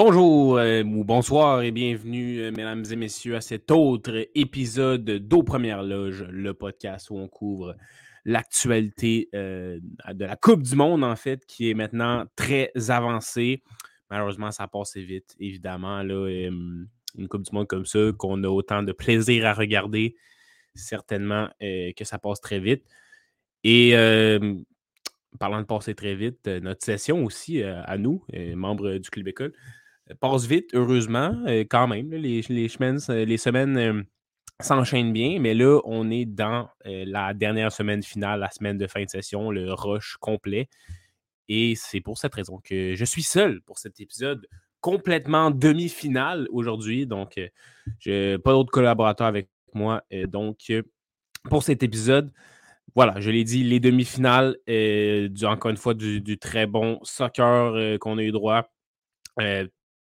Bonjour 0.00 0.58
euh, 0.58 0.82
ou 0.84 1.04
bonsoir 1.04 1.62
et 1.62 1.72
bienvenue, 1.72 2.38
euh, 2.40 2.52
mesdames 2.52 2.84
et 2.90 2.96
messieurs, 2.96 3.36
à 3.36 3.40
cet 3.40 3.70
autre 3.70 4.28
épisode 4.34 5.04
d'Aux 5.04 5.42
Premières 5.42 5.82
Loges, 5.82 6.24
le 6.30 6.54
podcast 6.54 7.10
où 7.10 7.18
on 7.18 7.28
couvre 7.28 7.76
l'actualité 8.28 9.28
euh, 9.34 9.80
de 10.12 10.24
la 10.24 10.36
Coupe 10.36 10.62
du 10.62 10.76
Monde, 10.76 11.02
en 11.02 11.16
fait, 11.16 11.44
qui 11.46 11.70
est 11.70 11.74
maintenant 11.74 12.24
très 12.36 12.70
avancée. 12.88 13.62
Malheureusement, 14.10 14.50
ça 14.50 14.68
passe 14.68 14.96
vite, 14.96 15.34
évidemment. 15.40 16.02
Là, 16.02 16.26
une 16.28 17.28
Coupe 17.28 17.42
du 17.42 17.54
Monde 17.54 17.66
comme 17.66 17.86
ça, 17.86 18.12
qu'on 18.16 18.42
a 18.44 18.48
autant 18.48 18.82
de 18.82 18.92
plaisir 18.92 19.46
à 19.46 19.54
regarder, 19.54 20.16
certainement 20.74 21.48
que 21.60 22.04
ça 22.04 22.18
passe 22.18 22.40
très 22.40 22.60
vite. 22.60 22.84
Et 23.64 23.92
parlant 25.38 25.60
de 25.60 25.66
passer 25.66 25.94
très 25.94 26.14
vite, 26.14 26.46
notre 26.46 26.84
session 26.84 27.24
aussi 27.24 27.62
à 27.62 27.98
nous, 27.98 28.24
membres 28.54 28.98
du 28.98 29.10
Club 29.10 29.28
École, 29.28 29.52
passe 30.14 30.46
vite, 30.46 30.70
heureusement, 30.74 31.34
euh, 31.46 31.64
quand 31.68 31.86
même. 31.86 32.10
les, 32.10 32.40
euh, 32.50 33.24
les 33.24 33.38
semaines 33.38 34.04
euh, 34.60 34.64
s'enchaînent 34.64 35.12
bien, 35.12 35.38
mais 35.40 35.54
là, 35.54 35.80
on 35.84 36.10
est 36.10 36.24
dans 36.24 36.68
la 36.84 37.34
dernière 37.34 37.72
semaine 37.72 38.02
finale, 38.02 38.40
la 38.40 38.50
semaine 38.50 38.78
de 38.78 38.86
fin 38.86 39.04
de 39.04 39.08
session, 39.08 39.50
le 39.50 39.72
rush 39.72 40.16
complet. 40.18 40.68
Et 41.48 41.74
c'est 41.76 42.00
pour 42.00 42.18
cette 42.18 42.34
raison 42.34 42.60
que 42.62 42.94
je 42.94 43.04
suis 43.04 43.22
seul 43.22 43.62
pour 43.62 43.78
cet 43.78 44.00
épisode 44.00 44.46
complètement 44.80 45.50
demi-finale 45.50 46.46
aujourd'hui. 46.50 47.06
Donc, 47.06 47.40
je 47.98 48.32
n'ai 48.32 48.38
pas 48.38 48.52
d'autres 48.52 48.70
collaborateurs 48.70 49.26
avec 49.26 49.48
moi. 49.74 50.02
donc, 50.26 50.72
pour 51.44 51.62
cet 51.62 51.82
épisode, 51.82 52.32
voilà, 52.94 53.20
je 53.20 53.30
l'ai 53.30 53.44
dit, 53.44 53.64
les 53.64 53.80
demi-finales, 53.80 54.56
encore 55.44 55.70
une 55.70 55.76
fois, 55.76 55.94
du, 55.94 56.38
très 56.38 56.66
bon 56.66 57.00
soccer 57.02 57.98
qu'on 57.98 58.18
a 58.18 58.22
eu 58.22 58.32
droit. 58.32 58.70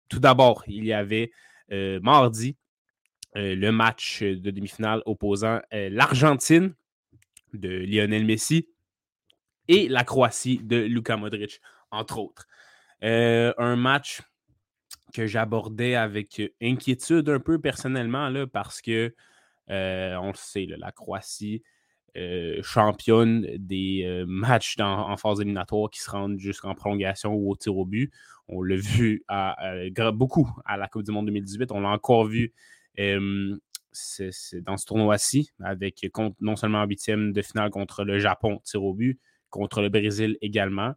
Tout 0.09 0.19
d'abord, 0.19 0.63
il 0.67 0.85
y 0.85 0.93
avait 0.93 1.31
euh, 1.71 1.99
mardi 2.01 2.49
euh, 2.49 2.64
le 3.35 3.71
match 3.71 4.23
de 4.23 4.49
demi-finale 4.49 5.01
opposant 5.05 5.59
euh, 5.73 5.89
l'Argentine 5.91 6.73
de 7.53 7.69
Lionel 7.69 8.25
Messi 8.25 8.69
et 9.67 9.87
la 9.87 10.03
Croatie 10.03 10.59
de 10.63 10.77
Luka 10.77 11.17
Modric, 11.17 11.61
entre 11.91 12.19
autres. 12.19 12.47
un 13.01 13.75
match 13.75 14.21
que 15.13 15.27
j'abordais 15.27 15.95
avec 15.95 16.41
inquiétude 16.61 17.29
un 17.29 17.39
peu 17.39 17.59
personnellement, 17.59 18.29
là, 18.29 18.47
parce 18.47 18.81
que, 18.81 19.13
on 19.67 20.27
le 20.27 20.35
sait, 20.35 20.67
la 20.77 20.91
Croatie 20.91 21.63
championne 22.61 23.47
des 23.57 24.23
matchs 24.27 24.75
en 24.79 25.17
phase 25.17 25.39
éliminatoire 25.39 25.89
qui 25.89 26.01
se 26.01 26.11
rendent 26.11 26.37
jusqu'en 26.37 26.75
prolongation 26.75 27.33
ou 27.33 27.51
au 27.51 27.55
tir 27.55 27.75
au 27.75 27.85
but. 27.85 28.11
On 28.47 28.61
l'a 28.61 28.75
vu 28.77 29.23
beaucoup 30.13 30.49
à 30.65 30.77
la 30.77 30.87
Coupe 30.87 31.03
du 31.03 31.11
Monde 31.11 31.25
2018. 31.27 31.71
On 31.71 31.79
l'a 31.79 31.89
encore 31.89 32.25
vu 32.25 32.53
dans 32.97 34.77
ce 34.77 34.85
tournoi-ci, 34.85 35.51
avec 35.63 36.05
non 36.41 36.55
seulement 36.55 36.81
en 36.81 36.85
huitième 36.85 37.33
de 37.33 37.41
finale 37.41 37.69
contre 37.69 38.03
le 38.03 38.19
Japon, 38.19 38.59
tir 38.63 38.83
au 38.83 38.93
but, 38.93 39.19
contre 39.49 39.81
le 39.81 39.89
Brésil 39.89 40.37
également. 40.41 40.93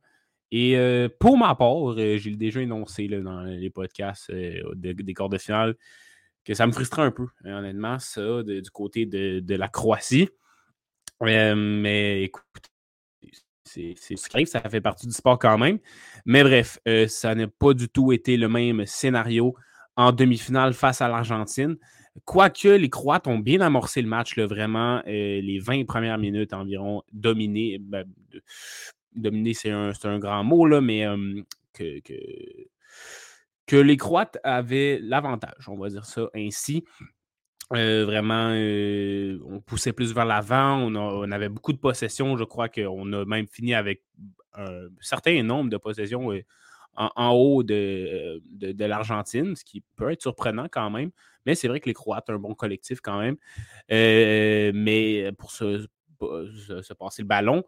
Et 0.51 0.77
pour 1.21 1.37
ma 1.37 1.55
part, 1.55 1.97
j'ai 1.97 2.37
déjà 2.37 2.61
énoncé 2.61 3.09
dans 3.09 3.43
les 3.43 3.71
podcasts 3.71 4.33
des 4.33 5.15
quarts 5.15 5.29
de 5.29 5.39
finale 5.39 5.77
que 6.49 6.55
ça 6.55 6.67
me 6.67 6.73
frustrait 6.73 7.03
un 7.03 7.11
peu, 7.11 7.27
hein, 7.45 7.59
honnêtement, 7.59 7.99
ça, 7.99 8.43
du 8.43 8.71
côté 8.73 9.05
de, 9.05 9.55
la 9.55 9.69
Croatie. 9.69 10.31
mais 11.21 12.23
écoute, 12.23 12.45
c'est 13.65 13.95
ce 13.99 14.45
ça 14.47 14.61
fait 14.71 14.81
partie 14.81 15.07
du 15.07 15.13
sport 15.13 15.39
quand 15.39 15.59
même. 15.59 15.79
Mais 16.25 16.43
bref, 16.43 16.79
euh, 16.89 17.07
ça 17.07 17.35
n'a 17.35 17.47
pas 17.49 17.75
du 17.75 17.89
tout 17.89 18.13
été 18.13 18.39
le 18.39 18.49
même 18.49 18.87
scénario 18.87 19.55
en 19.99 20.13
demi-finale 20.13 20.73
face 20.75 21.03
à 21.03 21.09
l'Argentine. 21.09 21.77
Quoique 22.25 22.69
les 22.69 22.89
Croates 22.89 23.27
ont 23.27 23.39
bien 23.39 23.61
amorcé 23.61 24.01
le 24.01 24.09
match, 24.09 24.39
vraiment, 24.39 25.03
euh, 25.07 25.41
les 25.41 25.59
20 25.59 25.85
premières 25.87 26.19
minutes 26.19 26.53
environ, 26.53 27.03
dominé. 27.13 27.79
Ben, 27.81 28.05
dominé, 29.15 29.55
c'est 29.55 29.71
un, 29.71 30.19
grand 30.19 30.45
mot, 30.45 30.67
là, 30.67 30.81
mais 30.81 31.05
que, 31.75 32.01
que, 33.67 33.77
les 33.77 33.97
Croates 33.97 34.39
avaient 34.45 35.01
l'avantage, 35.03 35.69
on 35.69 35.77
va 35.77 35.89
dire 35.89 36.05
ça 36.05 36.29
ainsi. 36.35 36.85
Euh, 37.75 38.05
vraiment, 38.07 38.51
euh, 38.53 39.39
on 39.45 39.61
poussait 39.61 39.93
plus 39.93 40.15
vers 40.15 40.25
l'avant. 40.25 40.79
On, 40.79 41.31
avait 41.33 41.49
beaucoup 41.49 41.73
de 41.73 41.79
possessions. 41.79 42.37
Je 42.37 42.45
crois 42.45 42.69
qu'on 42.69 43.13
a 43.13 43.25
même 43.25 43.49
fini 43.49 43.75
avec 43.75 44.05
un 44.55 44.89
certain 45.01 45.43
nombre 45.43 45.71
de 45.71 45.77
possessions 45.77 46.31
euh, 46.99 47.09
en, 47.17 47.31
haut 47.31 47.63
de, 47.63 48.41
de, 48.53 48.85
l'Argentine, 48.85 49.57
ce 49.57 49.65
qui 49.65 49.83
peut 49.97 50.11
être 50.11 50.23
surprenant 50.23 50.67
quand 50.71 50.91
même. 50.91 51.11
Mais 51.47 51.55
c'est 51.55 51.69
vrai 51.69 51.81
que 51.81 51.87
les 51.87 51.95
Croates 51.95 52.29
un 52.31 52.39
bon 52.39 52.55
collectif 52.55 53.01
quand 53.01 53.19
même. 53.19 53.37
mais 53.89 55.31
pour 55.39 55.51
se, 55.51 55.87
se, 56.21 56.93
passer 56.95 57.23
le 57.23 57.29
ballon. 57.29 57.65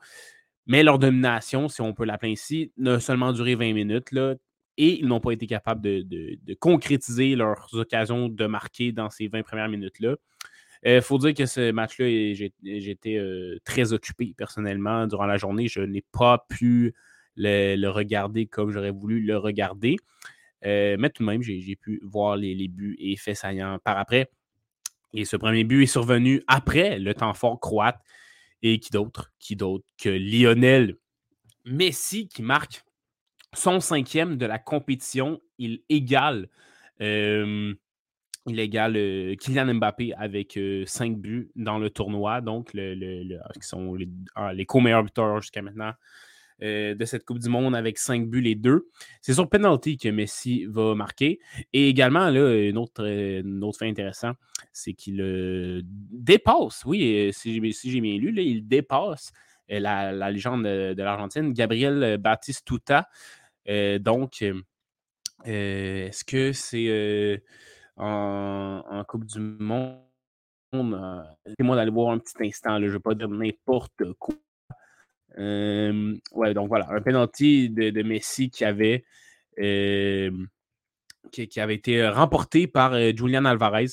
Mais 0.66 0.82
leur 0.82 0.98
domination, 0.98 1.68
si 1.68 1.80
on 1.80 1.94
peut 1.94 2.04
l'appeler 2.04 2.32
ainsi, 2.32 2.72
n'a 2.76 3.00
seulement 3.00 3.32
duré 3.32 3.54
20 3.54 3.72
minutes. 3.72 4.12
Là 4.12 4.34
et 4.80 4.98
ils 4.98 5.06
n'ont 5.06 5.20
pas 5.20 5.32
été 5.32 5.46
capables 5.46 5.82
de, 5.82 6.54
concrétiser 6.58 7.36
leurs 7.36 7.68
occasions 7.74 8.30
de 8.30 8.46
marquer 8.46 8.92
dans 8.92 9.10
ces 9.10 9.28
20 9.28 9.42
premières 9.42 9.68
minutes-là. 9.68 10.16
Il 10.82 10.92
euh, 10.92 11.02
faut 11.02 11.18
dire 11.18 11.34
que 11.34 11.44
ce 11.44 11.70
match-là, 11.70 12.06
j'étais 12.62 13.16
euh, 13.16 13.58
très 13.64 13.92
occupé 13.92 14.32
personnellement 14.34 15.06
durant 15.06 15.26
la 15.26 15.36
journée. 15.36 15.68
Je 15.68 15.82
n'ai 15.82 16.02
pas 16.12 16.46
pu 16.48 16.94
le, 17.40 17.88
regarder 17.88 18.46
comme 18.46 18.70
j'aurais 18.70 18.90
voulu 18.90 19.20
le 19.20 19.36
regarder. 19.36 19.96
Euh, 20.66 20.96
mais 20.98 21.10
tout 21.10 21.22
de 21.22 21.28
même, 21.28 21.42
j'ai 21.42 21.76
pu 21.76 22.00
voir 22.02 22.36
les, 22.36 22.68
buts 22.68 22.96
et 22.98 23.16
faits 23.16 23.36
saillants 23.36 23.78
par 23.82 23.98
après. 23.98 24.30
Et 25.12 25.24
ce 25.24 25.36
premier 25.36 25.64
but 25.64 25.82
est 25.82 25.86
survenu 25.86 26.42
après 26.46 26.98
le 26.98 27.14
temps 27.14 27.34
fort 27.34 27.58
croate. 27.58 28.00
Et 28.62 28.78
qui 28.78 28.90
d'autre? 28.90 29.32
Qui 29.38 29.56
d'autre 29.56 29.86
que 29.98 30.10
Lionel 30.10 30.96
Messi 31.64 32.28
qui 32.28 32.42
marque 32.42 32.82
son 33.54 33.80
cinquième 33.80 34.36
de 34.36 34.46
la 34.46 34.58
compétition, 34.58 35.40
il 35.58 35.82
égale, 35.88 36.48
il 37.00 37.76
égale 38.46 39.36
Kylian 39.38 39.74
Mbappé 39.74 40.12
avec 40.14 40.58
cinq 40.86 41.16
buts 41.16 41.50
dans 41.56 41.78
le 41.78 41.90
tournoi, 41.90 42.40
donc 42.40 42.72
qui 42.72 43.66
sont 43.66 43.94
les, 43.94 44.08
ah, 44.34 44.52
les 44.52 44.66
co-meilleurs 44.66 45.02
buteurs 45.02 45.40
jusqu'à 45.40 45.62
maintenant 45.62 45.92
de 46.60 47.04
cette 47.04 47.24
Coupe 47.24 47.38
du 47.38 47.48
Monde 47.48 47.74
avec 47.74 47.98
cinq 47.98 48.28
buts 48.28 48.40
les 48.40 48.54
deux. 48.54 48.88
C'est 49.22 49.34
sur 49.34 49.48
penalty 49.48 49.96
que 49.96 50.08
Messi 50.08 50.66
va 50.66 50.94
marquer. 50.94 51.40
Et 51.72 51.88
également, 51.88 52.28
là, 52.30 52.68
une 52.68 52.78
autre, 52.78 53.02
autre 53.62 53.78
fait 53.78 53.88
intéressant, 53.88 54.32
c'est 54.72 54.92
qu'il 54.92 55.82
dépasse, 55.84 56.84
oui, 56.84 57.30
si 57.32 57.60
j'ai 57.90 58.00
bien 58.00 58.18
lu, 58.18 58.32
là, 58.32 58.42
il 58.42 58.66
dépasse 58.66 59.32
la, 59.68 60.30
légende 60.30 60.64
de, 60.64 61.02
l'Argentine, 61.02 61.52
Gabriel 61.52 62.18
Batistuta, 62.18 63.08
euh, 63.68 63.98
donc, 63.98 64.42
euh, 64.42 64.60
est-ce 65.44 66.24
que 66.24 66.52
c'est 66.52 67.42
en, 67.96 69.04
Coupe 69.08 69.24
du 69.24 69.40
Monde? 69.40 70.00
Laissez-moi 70.72 71.76
d'aller 71.76 71.90
voir 71.90 72.12
un 72.12 72.18
petit 72.18 72.34
instant, 72.40 72.78
je 72.80 72.86
ne 72.86 72.90
vais 72.90 72.98
pas 73.00 73.14
dire 73.14 73.28
n'importe 73.28 74.12
quoi. 74.18 74.34
Ouais, 75.36 76.54
donc 76.54 76.68
voilà, 76.68 76.88
un 76.90 77.00
penalty 77.00 77.70
de, 77.70 78.02
Messi 78.02 78.50
qui 78.50 78.64
avait, 78.64 79.04
qui, 79.56 81.60
avait 81.60 81.74
été 81.74 82.08
remporté 82.08 82.66
par 82.66 82.98
Julian 83.16 83.44
Alvarez, 83.44 83.86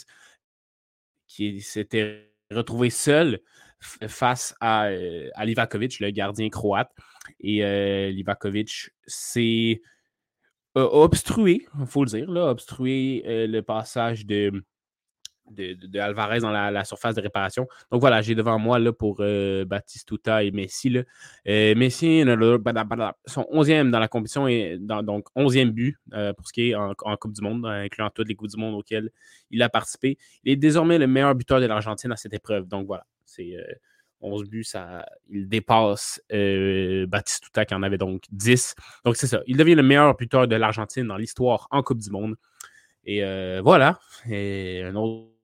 qui 1.27 1.61
s'était 1.61 2.31
retrouvé 2.51 2.89
seul 2.89 3.39
face 4.07 4.55
à, 4.59 4.89
à 5.35 5.45
Livakovic, 5.45 5.99
le 5.99 6.11
gardien 6.11 6.49
croate. 6.49 6.91
Et 7.39 7.63
euh, 7.63 8.09
Livakovic 8.09 8.91
s'est 9.05 9.81
obstrué, 10.75 11.67
il 11.79 11.87
faut 11.87 12.03
le 12.03 12.09
dire, 12.09 12.29
là, 12.29 12.51
obstrué 12.51 13.23
euh, 13.25 13.47
le 13.47 13.63
passage 13.63 14.27
de, 14.27 14.63
de, 15.49 15.99
Alvarez 15.99 16.39
dans 16.39 16.51
la, 16.51 16.83
surface 16.85 17.15
de 17.15 17.21
réparation. 17.21 17.67
Donc 17.91 18.01
voilà, 18.01 18.21
j'ai 18.21 18.35
devant 18.35 18.59
moi 18.59 18.79
là, 18.79 18.91
pour 18.91 19.17
euh, 19.19 19.65
Batistuta 19.65 20.43
et 20.43 20.51
Messi. 20.51 20.89
Là. 20.89 21.03
Messi 21.45 22.23
son 23.25 23.41
11e 23.51 23.91
dans 23.91 23.99
la 23.99 24.07
compétition 24.07 24.47
et 24.47 24.77
donc 24.79 25.27
11e 25.35 25.71
but 25.71 25.97
pour 26.35 26.47
ce 26.47 26.53
qui 26.53 26.69
est 26.69 26.75
en, 26.75 26.93
Coupe 27.19 27.33
du 27.33 27.41
Monde, 27.41 27.65
incluant 27.65 28.09
toutes 28.09 28.27
les 28.27 28.35
Coupes 28.35 28.49
du 28.49 28.57
Monde 28.57 28.75
auxquelles 28.75 29.09
il 29.49 29.61
a 29.61 29.69
participé. 29.69 30.17
Il 30.43 30.51
est 30.51 30.55
désormais 30.57 30.97
le 30.97 31.07
meilleur 31.07 31.33
buteur 31.35 31.59
de 31.59 31.65
l'Argentine 31.65 32.11
à 32.11 32.15
cette 32.15 32.33
épreuve. 32.33 32.67
Donc 32.67 32.85
voilà, 32.85 33.05
c'est 33.25 33.55
11 34.21 34.49
buts, 34.49 34.63
ça, 34.63 35.05
il 35.29 35.47
dépasse 35.47 36.21
euh, 36.31 37.05
Batistuta 37.07 37.65
qui 37.65 37.73
en 37.73 37.83
avait 37.83 37.97
donc 37.97 38.23
10. 38.31 38.75
Donc 39.05 39.15
c'est 39.15 39.27
ça. 39.27 39.41
Il 39.47 39.57
devient 39.57 39.75
le 39.75 39.83
meilleur 39.83 40.15
buteur 40.15 40.47
de 40.47 40.55
l'Argentine 40.55 41.07
dans 41.07 41.17
l'histoire 41.17 41.67
en 41.71 41.83
Coupe 41.83 41.99
du 41.99 42.09
Monde. 42.09 42.35
Et 43.05 43.23
euh, 43.23 43.61
voilà. 43.63 43.99
Et 44.29 44.83
un 44.83 44.95
autre 44.95 45.36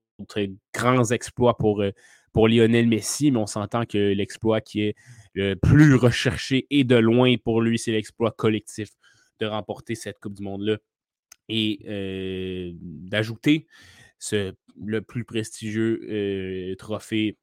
grand 0.74 1.12
exploit 1.12 1.58
pour, 1.58 1.82
euh, 1.82 1.92
pour 2.34 2.48
Lionel 2.48 2.88
Messi, 2.88 3.32
mais 3.32 3.40
on 3.40 3.48
s'entend 3.48 3.86
que 3.86 3.98
l'exploit 3.98 4.62
qui 4.62 4.82
est 4.82 4.96
le 5.34 5.56
plus 5.56 5.96
recherché 5.96 6.68
et 6.70 6.84
de 6.84 6.96
loin 6.96 7.36
pour 7.44 7.62
lui, 7.62 7.78
c'est 7.78 7.92
l'exploit 7.92 8.32
collectif 8.32 8.90
de 9.40 9.46
remporter 9.46 9.96
cette 9.96 10.20
Coupe 10.20 10.34
du 10.34 10.44
Monde-là. 10.44 10.78
Et 11.50 11.82
euh, 11.88 12.72
d'ajouter 12.76 13.68
le 14.32 15.02
plus 15.02 15.26
prestigieux 15.26 16.76
trophée 16.80 17.38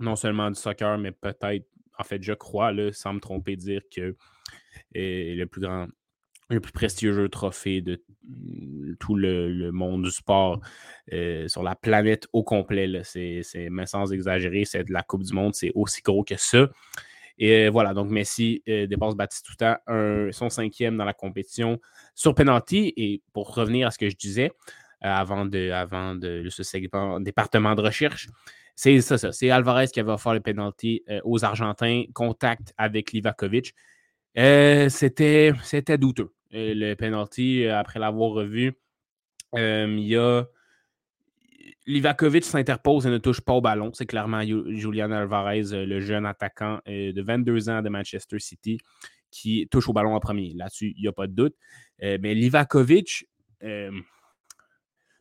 non 0.00 0.16
seulement 0.16 0.50
du 0.50 0.58
soccer, 0.58 0.98
mais 0.98 1.12
peut-être, 1.12 1.64
en 1.96 2.02
fait, 2.02 2.22
je 2.22 2.32
crois, 2.32 2.72
là, 2.72 2.92
sans 2.92 3.14
me 3.14 3.20
tromper, 3.20 3.56
dire 3.56 3.82
que 3.94 4.16
le 4.92 5.44
plus 5.44 5.60
grand, 5.60 5.86
le 6.48 6.60
plus 6.60 6.72
prestigieux 6.72 7.28
trophée 7.28 7.80
de 7.80 8.02
tout 9.00 9.14
le, 9.16 9.70
monde 9.72 10.04
du 10.04 10.10
sport 10.10 10.60
euh, 11.12 11.48
sur 11.48 11.62
la 11.62 11.74
planète 11.74 12.26
au 12.32 12.42
complet. 12.42 13.00
C'est, 13.04 13.42
mais 13.70 13.86
sans 13.86 14.12
exagérer, 14.12 14.64
c'est 14.64 14.84
de 14.84 14.92
la 14.92 15.02
Coupe 15.02 15.22
du 15.22 15.32
Monde, 15.32 15.54
c'est 15.54 15.72
aussi 15.74 16.02
gros 16.02 16.24
que 16.24 16.36
ça. 16.36 16.68
Et 17.38 17.66
euh, 17.66 17.70
voilà, 17.70 17.92
donc 17.92 18.10
Messi 18.10 18.62
euh, 18.68 18.86
dépasse 18.86 19.14
Batistuta, 19.14 19.82
un, 19.86 20.30
son 20.32 20.48
cinquième 20.48 20.96
dans 20.96 21.04
la 21.04 21.14
compétition 21.14 21.80
sur 22.14 22.34
penalty. 22.34 22.92
Et 22.96 23.22
pour 23.32 23.54
revenir 23.54 23.88
à 23.88 23.90
ce 23.90 23.98
que 23.98 24.08
je 24.08 24.16
disais 24.16 24.52
avant 25.02 25.44
de, 25.44 25.70
avant 25.70 26.14
de 26.14 26.48
ce 26.48 26.62
segment 26.62 27.20
département 27.20 27.74
de 27.74 27.82
recherche, 27.82 28.28
c'est 28.76 29.00
ça, 29.00 29.16
ça. 29.16 29.32
C'est 29.32 29.50
Alvarez 29.50 29.88
qui 29.88 30.02
va 30.02 30.18
faire 30.18 30.34
le 30.34 30.40
penalty 30.40 31.02
euh, 31.08 31.18
aux 31.24 31.44
Argentins. 31.44 32.04
Contact 32.12 32.74
avec 32.76 33.12
Livakovic. 33.12 33.74
Euh, 34.38 34.88
c'était, 34.88 35.52
douteux. 35.98 36.32
Euh, 36.54 36.74
le 36.74 36.94
penalty, 36.94 37.66
après 37.66 37.98
l'avoir 37.98 38.30
revu, 38.30 38.74
il 39.54 40.00
y 40.00 40.16
a. 40.16 40.44
Livakovic 41.88 42.44
s'interpose 42.44 43.06
et 43.06 43.10
ne 43.10 43.18
touche 43.18 43.40
pas 43.40 43.52
au 43.52 43.60
ballon. 43.60 43.92
C'est 43.94 44.06
clairement 44.06 44.42
Julian 44.42 45.12
Alvarez, 45.12 45.62
le 45.70 46.00
jeune 46.00 46.26
attaquant 46.26 46.80
de 46.86 47.22
22 47.22 47.68
ans 47.68 47.80
de 47.80 47.88
Manchester 47.88 48.40
City, 48.40 48.78
qui 49.30 49.68
touche 49.70 49.88
au 49.88 49.92
ballon 49.92 50.16
en 50.16 50.20
premier. 50.20 50.52
Là-dessus, 50.54 50.94
il 50.96 51.02
n'y 51.02 51.08
a 51.08 51.12
pas 51.12 51.28
de 51.28 51.32
doute. 51.32 51.54
mais 52.00 52.34
Livakovic 52.34 53.28
ne, 53.62 53.90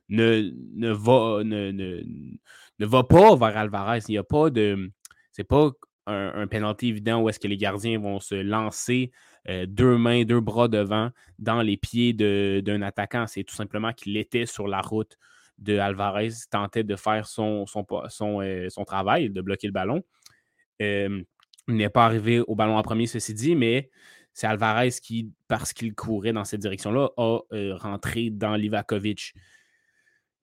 ne, 0.10 0.92
va, 0.92 1.44
ne, 1.44 1.72
ne 2.80 2.86
va 2.86 3.04
pas 3.04 3.36
vers 3.36 3.58
Alvarez. 3.58 4.00
Il 4.08 4.12
n'y 4.14 4.18
a 4.18 4.24
pas 4.24 4.50
de. 4.50 4.92
C'est 5.32 5.44
pas 5.44 5.72
un, 6.08 6.34
un 6.36 6.48
penalty 6.48 6.90
évident 6.90 7.22
où 7.22 7.30
est-ce 7.30 7.40
que 7.40 7.48
les 7.48 7.58
gardiens 7.58 8.00
vont 8.00 8.20
se 8.20 8.36
lancer 8.36 9.12
euh, 9.48 9.66
deux 9.68 9.98
mains, 9.98 10.24
deux 10.24 10.40
bras 10.40 10.68
devant 10.68 11.12
dans 11.38 11.62
les 11.62 11.78
pieds 11.78 12.14
d'un 12.14 12.82
attaquant. 12.82 13.28
C'est 13.28 13.44
tout 13.44 13.56
simplement 13.56 13.94
qu'il 13.94 14.18
était 14.18 14.46
sur 14.46 14.68
la 14.68 14.82
route 14.82 15.18
de 15.60 15.78
Alvarez, 15.78 16.32
tentait 16.50 16.84
de 16.84 16.96
faire 16.96 17.28
son, 17.28 17.66
son, 17.66 17.86
euh, 18.42 18.70
son 18.70 18.86
travail, 18.86 19.30
de 19.30 19.42
bloquer 19.42 19.68
le 19.68 19.74
ballon. 19.74 20.04
Euh, 20.82 21.22
il 21.68 21.76
n'est 21.76 21.90
pas 21.90 22.06
arrivé 22.06 22.42
au 22.42 22.56
ballon 22.56 22.78
en 22.78 22.82
premier, 22.82 23.08
ceci 23.08 23.34
dit, 23.34 23.56
mais 23.56 23.90
c'est 24.34 24.48
Alvarez 24.48 24.92
qui, 25.02 25.32
parce 25.48 25.74
qu'il 25.74 25.94
courait 25.94 26.34
dans 26.34 26.44
cette 26.44 26.62
direction-là, 26.62 27.10
a 27.18 27.40
rentré 27.78 28.30
dans 28.32 28.56
Livakovic. 28.56 29.34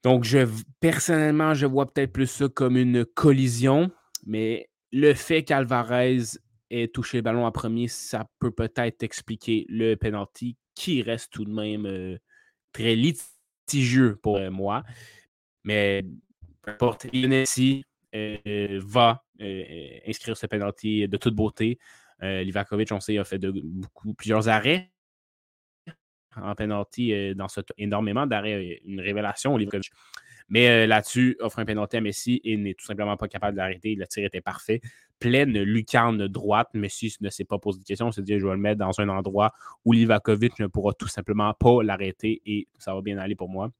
Donc, 0.02 0.24
je, 0.24 0.48
personnellement, 0.80 1.54
je 1.54 1.66
vois 1.66 1.92
peut-être 1.92 2.12
plus 2.12 2.26
ça 2.26 2.48
comme 2.48 2.76
une 2.76 3.04
collision, 3.04 3.90
mais 4.26 4.70
le 4.92 5.14
fait 5.14 5.42
qu'Alvarez 5.42 6.18
ait 6.70 6.88
touché 6.88 7.18
le 7.18 7.22
ballon 7.22 7.46
en 7.46 7.52
premier, 7.52 7.88
ça 7.88 8.26
peut 8.38 8.50
peut-être 8.50 9.02
expliquer 9.02 9.66
le 9.68 9.94
penalty 9.94 10.56
qui 10.74 11.02
reste 11.02 11.32
tout 11.32 11.44
de 11.44 11.50
même 11.50 11.86
euh, 11.86 12.18
très 12.72 12.94
litigieux 12.94 14.16
pour 14.22 14.36
euh, 14.36 14.50
moi. 14.50 14.84
Mais 15.64 16.04
peu 16.62 16.70
importe, 16.70 17.12
Messi 17.12 17.84
euh, 18.14 18.80
va 18.84 19.24
inscrire 20.06 20.36
ce 20.36 20.46
penalty 20.46 21.08
de 21.08 21.16
toute 21.16 21.34
beauté. 21.34 21.78
Livakovic, 22.20 22.92
on 22.92 23.00
sait, 23.00 23.18
a 23.18 23.24
fait 23.24 23.38
beaucoup, 23.38 24.14
plusieurs 24.14 24.48
arrêts 24.48 24.92
en 26.36 26.54
penalty 26.54 27.34
dans 27.34 27.48
ce 27.48 27.60
énormément 27.78 28.28
d'arrêts, 28.28 28.80
une 28.84 29.00
révélation 29.00 29.56
livre. 29.56 29.72
Mais 30.48 30.68
euh, 30.68 30.86
là-dessus, 30.86 31.36
offre 31.40 31.58
un 31.58 31.64
penalty 31.64 31.96
à 31.96 32.00
Messi 32.00 32.40
et 32.44 32.56
n'est 32.56 32.74
tout 32.74 32.84
simplement 32.84 33.16
pas 33.16 33.28
capable 33.28 33.56
d'arrêter. 33.56 33.94
Le 33.94 34.06
tir 34.06 34.24
était 34.24 34.40
parfait. 34.40 34.80
Pleine 35.18 35.62
lucarne 35.62 36.26
droite. 36.28 36.68
Messi 36.74 37.16
ne 37.20 37.30
s'est 37.30 37.44
pas 37.44 37.58
posé 37.58 37.80
de 37.80 37.84
question. 37.84 38.08
Il 38.08 38.12
s'est 38.12 38.22
dit 38.22 38.38
je 38.38 38.46
vais 38.46 38.52
le 38.52 38.58
mettre 38.58 38.78
dans 38.78 38.98
un 39.00 39.08
endroit 39.08 39.52
où 39.84 39.92
Livakovic 39.92 40.58
ne 40.58 40.66
pourra 40.66 40.92
tout 40.94 41.08
simplement 41.08 41.52
pas 41.54 41.82
l'arrêter 41.82 42.42
et 42.46 42.68
ça 42.78 42.94
va 42.94 43.00
bien 43.02 43.18
aller 43.18 43.34
pour 43.34 43.48
moi. 43.48 43.70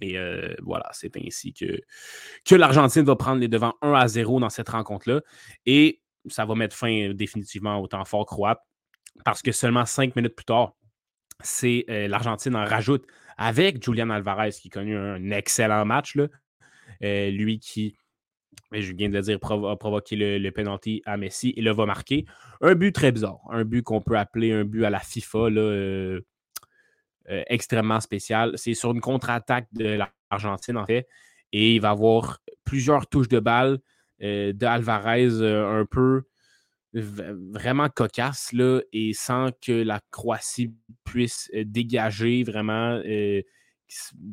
Et 0.00 0.16
voilà, 0.62 0.88
c'est 0.92 1.14
ainsi 1.18 1.52
que, 1.52 1.78
que 2.46 2.54
l'Argentine 2.54 3.02
va 3.02 3.14
prendre 3.14 3.40
les 3.40 3.48
devants 3.48 3.74
1 3.82 3.92
à 3.92 4.08
0 4.08 4.40
dans 4.40 4.48
cette 4.48 4.70
rencontre-là. 4.70 5.20
Et 5.66 6.00
ça 6.28 6.44
va 6.44 6.54
mettre 6.54 6.74
fin 6.74 7.12
définitivement 7.12 7.78
au 7.78 7.86
temps 7.86 8.04
fort 8.04 8.26
croate 8.26 8.60
parce 9.24 9.42
que 9.42 9.52
seulement 9.52 9.84
cinq 9.84 10.16
minutes 10.16 10.34
plus 10.34 10.44
tard, 10.44 10.74
c'est 11.40 11.84
euh, 11.88 12.08
l'Argentine 12.08 12.56
en 12.56 12.64
rajoute 12.64 13.04
avec 13.36 13.82
Julian 13.82 14.10
Alvarez 14.10 14.50
qui 14.50 14.68
a 14.68 14.70
connu 14.70 14.96
un 14.96 15.30
excellent 15.30 15.84
match. 15.84 16.14
Là. 16.14 16.28
Euh, 17.02 17.30
lui 17.30 17.58
qui, 17.58 17.96
je 18.72 18.92
viens 18.92 19.08
de 19.08 19.14
le 19.14 19.22
dire, 19.22 19.38
a 19.42 19.76
provoqué 19.76 20.16
le, 20.16 20.50
penalty 20.50 21.02
à 21.04 21.16
Messi 21.16 21.52
et 21.56 21.62
le 21.62 21.72
va 21.72 21.86
marquer. 21.86 22.24
Un 22.60 22.74
but 22.74 22.92
très 22.92 23.12
bizarre. 23.12 23.40
Un 23.50 23.64
but 23.64 23.82
qu'on 23.82 24.00
peut 24.00 24.18
appeler 24.18 24.52
un 24.52 24.64
but 24.64 24.84
à 24.84 24.90
la 24.90 25.00
FIFA, 25.00 25.50
là, 25.50 25.60
euh, 25.60 26.20
extrêmement 27.26 28.00
spécial. 28.00 28.52
C'est 28.56 28.74
sur 28.74 28.92
une 28.92 29.00
contre-attaque 29.00 29.68
de 29.72 29.98
l'Argentine, 30.30 30.76
en 30.76 30.86
fait. 30.86 31.06
Et 31.52 31.74
il 31.74 31.80
va 31.80 31.90
avoir 31.90 32.38
plusieurs 32.64 33.06
touches 33.06 33.28
de 33.28 33.40
balle 33.40 33.78
d'Alvarez 34.20 35.42
un 35.42 35.84
peu 35.84 36.22
vraiment 36.94 37.88
cocasse 37.88 38.52
là, 38.52 38.80
et 38.92 39.14
sans 39.14 39.50
que 39.60 39.72
la 39.72 40.00
Croatie 40.10 40.74
puisse 41.04 41.50
euh, 41.54 41.64
dégager 41.64 42.44
vraiment. 42.44 43.00
Euh, 43.04 43.42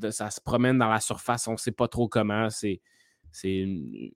ça 0.10 0.30
se 0.30 0.40
promène 0.40 0.78
dans 0.78 0.90
la 0.90 1.02
surface, 1.02 1.48
on 1.48 1.54
ne 1.54 1.58
sait 1.58 1.72
pas 1.72 1.88
trop 1.88 2.08
comment. 2.08 2.50
C'est, 2.50 2.82
c'est 3.32 3.60
une, 3.60 4.12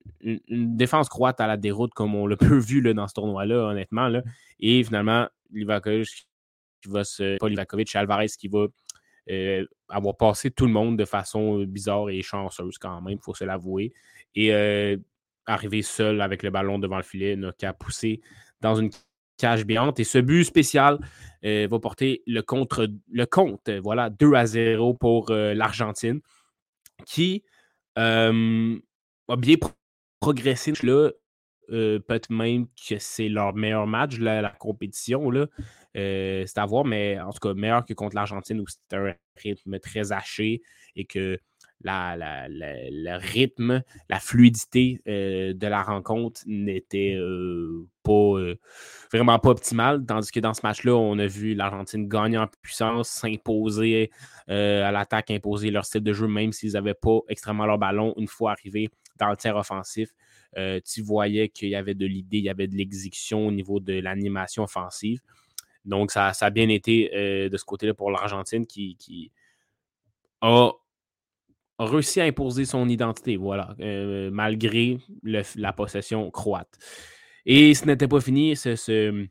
défense 0.50 1.10
croate 1.10 1.40
à 1.42 1.48
la 1.48 1.58
déroute, 1.58 1.94
comme 1.94 2.16
on 2.16 2.28
l'a 2.28 2.38
peu 2.38 2.58
vu 2.58 2.82
là, 2.82 2.94
dans 2.94 3.08
ce 3.08 3.14
tournoi-là, 3.14 3.56
honnêtement. 3.68 4.08
Là. 4.08 4.24
Et 4.60 4.84
finalement, 4.84 5.28
Livakovic 5.52 6.28
qui 6.82 6.90
va 6.90 7.04
se. 7.04 7.38
Pas 7.38 7.50
Livakovic, 7.50 7.96
Alvarez 7.96 8.28
qui 8.38 8.48
va 8.48 8.68
euh, 9.30 9.66
avoir 9.90 10.18
passé 10.18 10.52
tout 10.52 10.66
le 10.66 10.72
monde 10.72 10.98
de 10.98 11.06
façon 11.06 11.64
bizarre 11.64 12.10
et 12.10 12.22
chanceuse 12.22 12.78
quand 12.78 13.02
même, 13.02 13.18
il 13.20 13.24
faut 13.24 13.34
se 13.34 13.46
l'avouer. 13.46 13.94
Et 14.36 14.52
arrivé 15.46 15.82
seul 15.82 16.22
avec 16.22 16.44
le 16.44 16.50
ballon 16.50 16.80
devant 16.80 16.98
le 16.98 17.04
filet, 17.04 17.36
n'a 17.36 17.52
qu'à 17.54 17.74
pousser 17.74 18.22
dans 18.62 18.76
une 18.76 18.90
cage 19.38 19.66
béante. 19.66 20.00
Et 20.00 20.04
ce 20.04 20.18
but 20.18 20.44
spécial 20.44 21.00
euh, 21.46 21.68
va 21.70 21.80
porter 21.80 22.24
le, 22.28 22.42
contre, 22.42 22.88
le 23.12 23.26
compte, 23.26 23.70
voilà, 23.70 24.10
2 24.10 24.34
à 24.34 24.46
0 24.46 24.94
pour 24.96 25.32
euh, 25.32 25.54
l'Argentine, 25.54 26.22
qui 27.06 27.44
euh, 27.98 28.80
a 29.28 29.36
bien 29.36 29.56
progressé. 30.20 30.74
Peut-être 31.70 32.30
même 32.30 32.68
que 32.68 33.00
c'est 33.00 33.30
leur 33.30 33.56
meilleur 33.56 33.88
match 33.88 34.18
la, 34.20 34.50
compétition. 34.52 35.32
C'est 35.96 36.58
à 36.58 36.66
voir, 36.66 36.86
mais 36.86 37.20
en 37.20 37.32
tout 37.32 37.40
cas, 37.40 37.54
meilleur 37.54 37.86
que 37.86 37.94
contre 37.94 38.16
l'Argentine 38.16 38.60
où 38.60 38.68
c'était 38.68 38.96
un 38.96 39.16
rythme 39.38 39.80
très 39.80 40.12
haché 40.12 40.62
et 40.96 41.06
que 41.06 41.40
le 41.84 43.18
rythme, 43.18 43.84
la 44.10 44.20
fluidité 44.20 45.02
euh, 45.08 45.54
de 45.54 45.68
la 45.68 45.84
rencontre 45.84 46.42
n'était 46.46 47.16
euh, 47.16 47.88
pas 48.04 48.12
euh, 48.12 48.60
vraiment 49.12 49.40
pas 49.40 49.50
optimale. 49.50 50.06
Tandis 50.06 50.32
que 50.32 50.40
dans 50.40 50.54
ce 50.54 50.62
match-là, 50.64 50.94
on 50.94 51.20
a 51.20 51.28
vu 51.28 51.54
l'Argentine 51.54 52.08
gagner 52.08 52.38
en 52.38 52.48
puissance, 52.62 53.10
s'imposer 53.10 54.12
à 54.48 54.92
l'attaque, 54.92 55.32
imposer 55.32 55.72
leur 55.72 55.86
style 55.86 56.04
de 56.04 56.14
jeu, 56.14 56.28
même 56.28 56.52
s'ils 56.52 56.74
n'avaient 56.74 56.94
pas 56.94 57.20
extrêmement 57.30 57.66
leur 57.66 57.78
ballon 57.78 58.14
une 58.18 58.28
fois 58.28 58.52
arrivés 58.52 58.90
dans 59.20 59.30
le 59.30 59.38
tiers 59.38 59.56
offensif. 59.56 60.10
tu 60.86 61.02
voyais 61.02 61.50
qu'il 61.50 61.70
y 61.70 61.76
avait 61.76 61.94
de 61.94 62.06
l'idée, 62.06 62.38
il 62.38 62.44
y 62.44 62.50
avait 62.50 62.68
de 62.68 62.76
l'exécution 62.76 63.48
au 63.48 63.52
niveau 63.52 63.80
de 63.80 63.94
l'animation 63.94 64.64
offensive. 64.64 65.20
Donc, 65.86 66.12
ça, 66.12 66.32
a 66.40 66.50
bien 66.50 66.70
été 66.70 67.10
de 67.50 67.58
ce 67.58 67.66
côté-là 67.66 67.94
pour 67.94 68.12
l'Argentine 68.12 68.66
qui, 68.66 68.96
qui 68.98 69.32
a 70.42 70.72
réussi 71.86 72.22
à 72.22 72.26
imposer 72.26 72.66
son 72.66 72.88
identité, 72.90 73.38
voilà, 73.38 73.76
euh, 73.80 74.30
malgré 74.32 75.00
la 75.24 75.74
possession 75.74 76.30
croate. 76.32 76.78
Et 77.46 77.74
ce 77.74 77.86
n'était 77.86 78.08
pas 78.08 78.22
fini, 78.22 78.56
ce, 78.56 78.76
ce, 78.76 79.28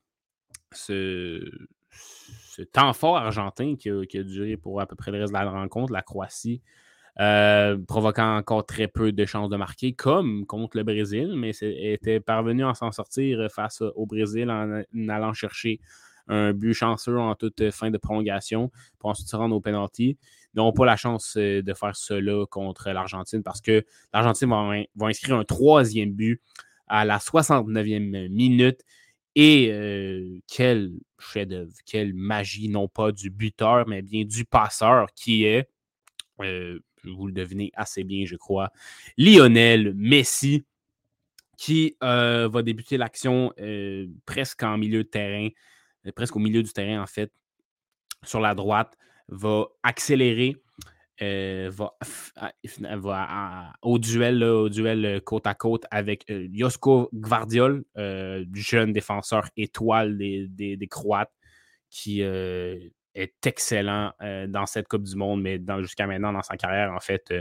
ce, 0.73 2.63
temps 2.73 2.93
fort 2.93 3.17
argentin 3.17 3.77
qui 3.77 3.89
a, 3.91 4.23
duré 4.23 4.57
pour 4.57 4.81
à 4.81 4.87
peu 4.87 4.97
près 4.97 5.11
le 5.11 5.21
reste 5.21 5.33
de 5.33 5.39
la 5.39 5.51
rencontre. 5.51 5.93
La 5.93 6.03
Croatie 6.03 6.63
provoquant 7.87 8.37
encore 8.37 8.67
très 8.67 8.89
peu 8.89 9.13
de 9.13 9.25
chances 9.25 9.49
de 9.49 9.57
marquer, 9.57 9.93
comme 9.93 10.47
contre 10.47 10.77
le 10.77 10.83
Brésil, 10.83 11.35
mais 11.37 11.53
était 11.61 12.21
parvenu 12.21 12.65
à 12.65 12.75
s'en 12.75 12.93
sortir 12.93 13.51
face 13.51 13.83
au 13.83 14.07
Brésil 14.07 14.51
en, 14.51 14.83
allant 15.09 15.33
chercher 15.33 15.81
un 16.29 16.53
but 16.53 16.73
chanceux 16.73 17.19
en 17.19 17.35
toute 17.35 17.71
fin 17.71 17.91
de 17.91 17.99
prolongation 17.99 18.71
pour 18.99 19.11
ensuite 19.11 19.29
se 19.29 19.37
rendre 19.37 19.57
au 19.57 19.61
penalty. 19.61 20.17
N'ont 20.55 20.73
pas 20.73 20.85
la 20.85 20.97
chance 20.97 21.37
de 21.37 21.75
faire 21.75 21.97
cela 21.97 22.45
contre 22.47 22.91
l'Argentine 22.91 23.43
parce 23.43 23.61
que 23.61 23.85
l'Argentine 24.13 24.51
va, 24.51 25.09
inscrire 25.09 25.37
un 25.37 25.45
troisième 25.45 26.13
but 26.13 26.41
à 26.87 27.05
la 27.05 27.19
69e 27.19 28.29
minute. 28.29 28.85
Et 29.35 30.43
quel 30.47 30.93
chef-d'œuvre, 31.19 31.73
quelle 31.87 32.13
magie, 32.13 32.69
non 32.69 32.87
pas 32.87 33.13
du 33.13 33.31
buteur, 33.31 33.89
mais 33.89 34.03
bien 34.03 34.25
du 34.25 34.45
passeur 34.45 35.07
qui 35.15 35.45
est, 35.45 35.71
vous 36.39 37.27
le 37.27 37.33
devinez 37.33 37.73
assez 37.75 38.05
bien, 38.05 38.27
je 38.27 38.37
crois, 38.37 38.73
Lionel 39.17 39.95
Messi, 39.95 40.65
qui 41.57 41.97
va 42.03 42.63
débuter 42.63 42.99
l'action 42.99 43.55
presque 44.27 44.63
en 44.63 44.77
milieu 44.77 45.03
de 45.03 45.09
terrain, 45.09 45.49
presque 46.15 46.37
au 46.37 46.41
milieu 46.41 46.63
du 46.63 46.73
terrain 46.73 47.03
en 47.03 47.07
fait, 47.07 47.33
sur 48.23 48.41
la 48.41 48.55
droite, 48.55 48.99
va 49.33 49.67
accélérer 49.83 50.57
euh, 51.23 51.71
va, 51.71 51.95
au 53.83 53.99
duel, 53.99 54.43
au 54.43 54.69
duel 54.69 55.05
euh, 55.05 55.21
côte 55.21 55.47
à 55.47 55.55
côte 55.55 55.85
avec 55.91 56.25
euh, 56.31 56.49
Josko 56.53 57.11
Gvardiol, 57.15 57.85
jeune 58.55 58.93
défenseur 58.93 59.49
étoile 59.57 60.19
des, 60.19 60.89
Croates, 60.91 61.33
qui 61.91 62.23
est 62.23 63.47
excellent 63.47 64.13
dans 64.49 64.67
cette 64.67 64.89
Coupe 64.89 65.05
du 65.05 65.17
Monde, 65.17 65.43
mais 65.43 65.61
jusqu'à 65.81 66.07
maintenant 66.07 66.33
dans 66.33 66.43
sa 66.43 66.57
carrière, 66.57 66.93
en 66.93 67.01
fait, 67.01 67.33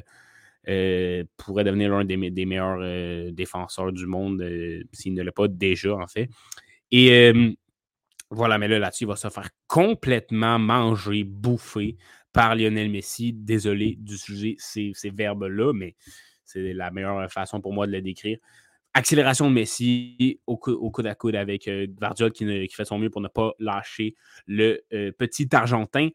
pourrait 1.37 1.63
devenir 1.63 1.89
l'un 1.89 2.03
des, 2.03 2.45
meilleurs 2.45 3.31
défenseurs 3.31 3.93
du 3.93 4.05
monde, 4.05 4.43
s'il 4.91 5.13
ne 5.13 5.23
l'est 5.23 5.31
pas 5.31 5.47
déjà, 5.47 5.95
en 5.95 6.07
fait. 6.07 6.29
Et 6.91 7.33
voilà, 8.31 8.57
mais 8.57 8.69
là, 8.69 8.79
là-dessus, 8.79 9.03
il 9.03 9.07
va 9.07 9.17
se 9.17 9.29
faire 9.29 9.49
complètement 9.67 10.57
manger, 10.57 11.25
bouffer 11.25 11.97
par 12.31 12.55
Lionel 12.55 12.89
Messi. 12.89 13.33
Désolé 13.33 13.97
d'utiliser 13.99 14.55
ces, 14.57 14.91
ces 14.95 15.09
verbes-là, 15.09 15.73
mais 15.73 15.95
c'est 16.45 16.73
la 16.73 16.91
meilleure 16.91 17.29
façon 17.31 17.59
pour 17.59 17.73
moi 17.73 17.87
de 17.87 17.91
le 17.91 18.01
décrire. 18.01 18.37
Accélération 18.93 19.49
de 19.49 19.55
Messi 19.55 20.39
au, 20.47 20.57
coude 20.57 21.07
à 21.07 21.15
coude 21.15 21.35
avec 21.35 21.67
euh, 21.67 21.87
qui, 22.33 22.67
fait 22.69 22.85
son 22.85 22.99
mieux 22.99 23.09
pour 23.09 23.21
ne 23.21 23.29
pas 23.29 23.53
lâcher 23.59 24.15
le 24.47 24.81
euh, 24.93 25.11
petit 25.11 25.47
Argentin. 25.53 26.09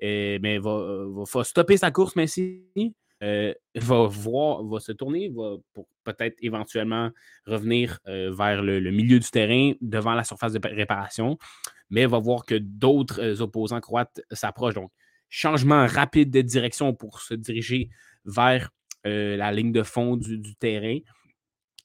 Mais 0.00 0.58
va, 0.58 1.04
va, 1.08 1.44
stopper 1.44 1.76
sa 1.76 1.90
course, 1.90 2.16
Messi. 2.16 2.64
Euh, 3.22 3.54
va 3.74 4.06
voir, 4.06 4.62
va 4.64 4.78
se 4.78 4.92
tourner, 4.92 5.30
va 5.34 5.56
pour 5.72 5.88
peut-être 6.04 6.36
éventuellement 6.40 7.10
revenir 7.46 7.98
vers 8.06 8.62
le, 8.62 8.90
milieu 8.90 9.18
du 9.18 9.30
terrain 9.30 9.72
devant 9.80 10.14
la 10.14 10.22
surface 10.22 10.52
de 10.52 10.60
réparation, 10.62 11.38
mais 11.88 12.04
va 12.06 12.18
voir 12.18 12.44
que 12.44 12.54
d'autres 12.54 13.40
opposants 13.40 13.80
croates 13.80 14.20
s'approchent. 14.30 14.74
Donc, 14.74 14.90
changement 15.28 15.86
rapide 15.86 16.30
de 16.30 16.42
direction 16.42 16.94
pour 16.94 17.20
se 17.20 17.34
diriger 17.34 17.90
vers 18.24 18.70
euh, 19.06 19.36
la 19.36 19.52
ligne 19.52 19.72
de 19.72 19.82
fond 19.82 20.16
du, 20.16 20.54
terrain. 20.56 20.98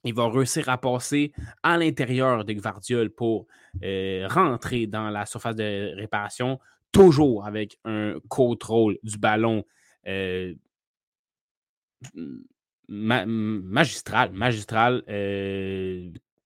Il 0.03 0.13
va 0.15 0.27
réussir 0.29 0.67
à 0.69 0.79
passer 0.79 1.31
à 1.61 1.77
l'intérieur 1.77 2.43
de 2.43 2.53
Gvardiol 2.53 3.11
pour 3.11 3.45
euh, 3.83 4.27
rentrer 4.27 4.87
dans 4.87 5.09
la 5.09 5.25
surface 5.27 5.55
de 5.55 5.95
réparation, 5.95 6.59
toujours 6.91 7.45
avec 7.45 7.77
un 7.85 8.15
contrôle 8.27 8.97
du 9.03 9.17
ballon 9.17 9.63
euh, 10.07 10.55
magistral, 12.87 14.31
magistral, 14.31 15.03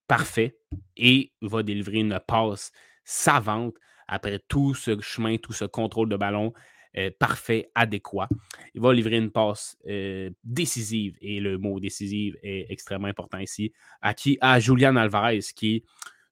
parfait, 0.07 0.57
et 0.97 1.31
va 1.41 1.63
délivrer 1.63 1.99
une 1.99 2.19
passe 2.25 2.71
savante 3.03 3.75
après 4.07 4.39
tout 4.47 4.73
ce 4.73 4.99
chemin, 5.01 5.37
tout 5.37 5.53
ce 5.53 5.65
contrôle 5.65 6.09
de 6.09 6.17
ballon 6.17 6.53
euh, 6.97 7.11
parfait, 7.19 7.69
adéquat. 7.75 8.29
Il 8.73 8.79
va 8.79 8.93
livrer 8.93 9.17
une 9.17 9.31
passe 9.31 9.77
euh, 9.87 10.29
décisive, 10.43 11.17
et 11.19 11.41
le 11.41 11.57
mot 11.57 11.79
décisive 11.79 12.37
est 12.41 12.67
extrêmement 12.69 13.07
important 13.07 13.39
ici, 13.39 13.73
à 14.01 14.13
qui? 14.13 14.37
À 14.39 14.61
Julian 14.61 14.95
Alvarez, 14.95 15.41
qui 15.55 15.83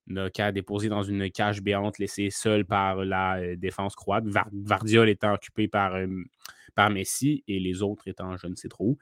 n'a 0.08 0.30
qu'à 0.30 0.54
déposer 0.54 0.88
dans 0.88 1.04
une 1.04 1.30
cage 1.32 1.62
béante, 1.62 2.00
laissé 2.00 2.30
seul 2.30 2.64
par 2.64 3.04
la 3.04 3.40
euh, 3.40 3.56
défense 3.58 3.96
croate. 3.96 4.24
Vardiol 4.26 5.10
étant 5.10 5.34
occupé 5.34 5.68
par, 5.68 5.98
par 6.76 6.90
Messi 6.90 7.44
et 7.48 7.60
les 7.60 7.82
autres 7.82 8.08
étant 8.08 8.36
je 8.38 8.48
ne 8.48 8.56
sais 8.56 8.70
trop 8.70 8.98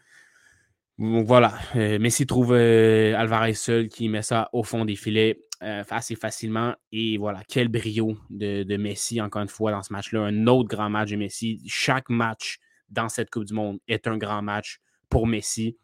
Donc 0.97 1.25
voilà, 1.25 1.53
Messi 1.75 2.25
trouve 2.25 2.53
Alvarez 2.53 3.53
seul 3.53 3.87
qui 3.87 4.09
met 4.09 4.21
ça 4.21 4.49
au 4.53 4.63
fond 4.63 4.85
des 4.85 4.95
filets. 4.95 5.39
Euh, 5.63 5.83
assez 5.91 6.15
facilement. 6.15 6.73
Et 6.91 7.17
voilà, 7.17 7.43
quel 7.47 7.67
brio 7.67 8.17
de, 8.31 8.77
Messi, 8.77 9.21
encore 9.21 9.43
une 9.43 9.47
fois, 9.47 9.69
dans 9.69 9.83
ce 9.83 9.93
match-là. 9.93 10.21
Un 10.21 10.47
autre 10.47 10.67
grand 10.67 10.89
match 10.89 11.11
de 11.11 11.17
Messi. 11.17 11.61
Chaque 11.67 12.09
match 12.09 12.57
dans 12.89 13.09
cette 13.09 13.29
Coupe 13.29 13.45
du 13.45 13.53
Monde 13.53 13.77
est 13.87 14.07
un 14.07 14.17
grand 14.17 14.41
match 14.41 14.79
pour 15.07 15.27
Messi, 15.27 15.77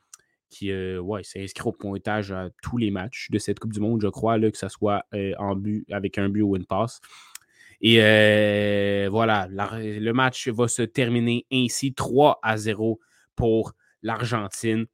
qui 0.50 0.72
euh, 0.72 1.00
ouais, 1.00 1.24
s'est 1.24 1.44
inscrit 1.44 1.70
au 1.70 1.74
pointage 1.74 2.32
à 2.32 2.50
tous 2.64 2.78
les 2.78 2.90
matchs 2.90 3.30
de 3.30 3.38
cette 3.38 3.60
Coupe 3.60 3.74
du 3.74 3.80
Monde, 3.80 4.02
je 4.02 4.08
crois, 4.08 4.40
là, 4.40 4.50
que 4.50 4.58
ce 4.58 4.68
soit 4.68 5.04
euh, 5.14 5.34
en 5.38 5.56
but, 5.56 5.86
avec 5.92 6.18
un 6.18 6.28
but 6.28 6.42
ou 6.42 6.56
une 6.56 6.66
passe. 6.66 7.00
Et 7.82 9.08
voilà, 9.10 9.48
le 9.50 10.12
match 10.12 10.48
va 10.50 10.68
se 10.68 10.82
terminer 10.82 11.46
ainsi 11.52 11.94
3 11.94 12.40
à 12.42 12.58
0 12.58 13.00
pour 13.36 13.74
l'Argentine. 14.02 14.86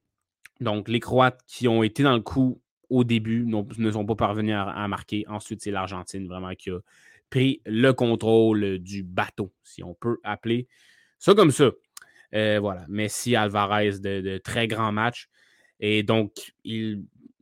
Donc, 0.60 0.88
les 0.88 1.00
Croates 1.00 1.40
qui 1.46 1.66
ont 1.68 1.82
été 1.82 2.02
dans 2.02 2.14
le 2.14 2.20
coup 2.20 2.60
au 2.90 3.04
début 3.04 3.46
ne 3.46 3.90
sont 3.90 4.06
pas 4.06 4.14
parvenus 4.14 4.54
à, 4.56 4.86
marquer. 4.88 5.24
Ensuite, 5.28 5.62
c'est 5.62 5.70
l'Argentine 5.70 6.26
vraiment 6.28 6.54
qui 6.54 6.70
a 6.70 6.78
pris 7.30 7.60
le 7.66 7.92
contrôle 7.92 8.78
du 8.78 9.02
bateau, 9.02 9.52
si 9.62 9.82
on 9.82 9.94
peut 9.94 10.18
appeler 10.22 10.68
ça 11.24 11.34
comme 11.34 11.52
ça. 11.52 11.70
Euh, 12.34 12.58
voilà, 12.60 12.84
Messi, 12.88 13.34
Alvarez, 13.34 13.98
de, 13.98 14.38
très 14.38 14.68
grands 14.68 14.92
matchs. 14.92 15.30
Et 15.80 16.02
donc, 16.02 16.52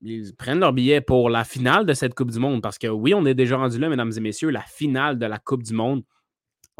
ils, 0.02 0.34
prennent 0.34 0.60
leur 0.60 0.72
billet 0.72 1.00
pour 1.00 1.30
la 1.30 1.44
finale 1.44 1.86
de 1.86 1.94
cette 1.94 2.14
Coupe 2.14 2.30
du 2.30 2.38
Monde. 2.38 2.62
Parce 2.62 2.78
que 2.78 2.88
oui, 2.88 3.14
on 3.14 3.24
est 3.24 3.34
déjà 3.34 3.56
rendu 3.56 3.78
là, 3.78 3.88
mesdames 3.88 4.12
et 4.16 4.20
messieurs, 4.20 4.50
la 4.50 4.62
finale 4.62 5.18
de 5.18 5.26
la 5.26 5.38
Coupe 5.38 5.62
du 5.62 5.74
Monde. 5.74 6.04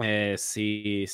Euh, 0.01 0.35
c'est. 0.37 1.05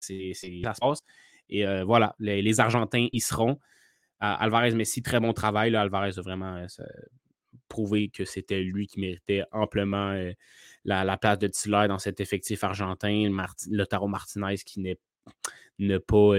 Ça 0.00 0.74
se 0.74 0.80
passe. 0.80 1.00
Et 1.48 1.66
euh, 1.66 1.84
voilà, 1.84 2.14
les, 2.18 2.60
Argentins 2.60 3.08
y 3.12 3.20
seront. 3.20 3.58
Alvarez 4.20 4.74
Messi, 4.74 5.02
très 5.02 5.20
bon 5.20 5.32
travail. 5.32 5.74
Alvarez 5.76 6.18
a 6.18 6.22
vraiment 6.22 6.56
euh, 6.56 6.66
prouvé 7.68 8.08
que 8.08 8.24
c'était 8.24 8.62
lui 8.62 8.86
qui 8.86 9.00
méritait 9.00 9.44
amplement 9.52 10.12
euh, 10.12 10.32
la, 10.84 11.16
place 11.18 11.38
de 11.38 11.46
titulaire 11.48 11.88
dans 11.88 11.98
cet 11.98 12.20
effectif 12.20 12.64
argentin. 12.64 13.28
Lotaro 13.70 14.08
Martinez 14.08 14.56
qui 14.64 14.80
n'est 14.80 14.98
pas. 16.00 16.34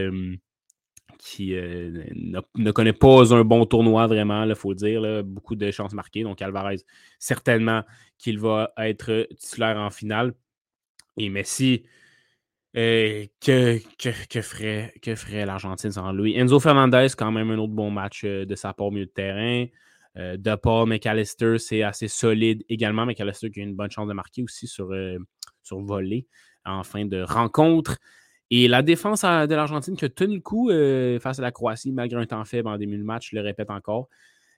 Qui 1.17 1.55
euh, 1.55 2.03
ne, 2.13 2.71
connaît 2.71 2.93
pas 2.93 3.33
un 3.33 3.43
bon 3.43 3.65
tournoi 3.65 4.07
vraiment, 4.07 4.43
il 4.43 4.55
faut 4.55 4.73
dire. 4.73 5.23
beaucoup 5.23 5.55
de 5.55 5.71
chances 5.71 5.93
marquées. 5.93 6.23
Donc 6.23 6.41
Alvarez, 6.41 6.77
certainement 7.19 7.83
qu'il 8.17 8.39
va 8.39 8.71
être 8.77 9.27
titulaire 9.37 9.77
en 9.77 9.89
finale. 9.89 10.33
Et 11.17 11.29
Messi, 11.29 11.83
euh, 12.75 13.25
que, 13.41 13.79
que, 13.97 14.41
ferait, 14.41 14.93
que 15.01 15.15
ferait 15.15 15.45
l'Argentine 15.45 15.91
sans 15.91 16.11
lui? 16.11 16.37
Enzo 16.37 16.59
Fernandez, 16.59 17.07
quand 17.17 17.31
même 17.31 17.51
un 17.51 17.57
autre 17.57 17.73
bon 17.73 17.89
match 17.89 18.23
euh, 18.25 18.45
de 18.45 18.55
sa 18.55 18.73
part 18.73 18.87
au 18.87 18.91
milieu 18.91 19.05
de 19.05 19.11
terrain. 19.11 19.65
De 20.17 20.55
Paul 20.55 20.87
McAllister, 20.87 21.57
c'est 21.57 21.83
assez 21.83 22.07
solide 22.07 22.63
également. 22.69 23.05
McAllister 23.05 23.51
qui 23.51 23.59
a 23.59 23.63
une 23.63 23.75
bonne 23.75 23.91
chance 23.91 24.07
de 24.07 24.13
marquer 24.13 24.43
aussi 24.43 24.65
sur, 24.65 24.95
sur 25.61 25.77
en 26.65 26.83
fin 26.83 27.05
de 27.05 27.21
rencontre. 27.21 27.97
Et 28.51 28.67
la 28.67 28.81
défense 28.81 29.21
de 29.23 29.55
l'Argentine 29.55 29.95
qui 29.95 30.05
a 30.05 30.09
tenu 30.09 30.35
le 30.35 30.41
coup 30.41 30.69
face 31.19 31.39
à 31.39 31.41
la 31.41 31.51
Croatie 31.51 31.91
malgré 31.91 32.21
un 32.21 32.25
temps 32.25 32.45
faible 32.45 32.67
en 32.67 32.77
début 32.77 32.97
de 32.97 33.03
match, 33.03 33.29
je 33.31 33.35
le 33.35 33.41
répète 33.41 33.71
encore. 33.71 34.07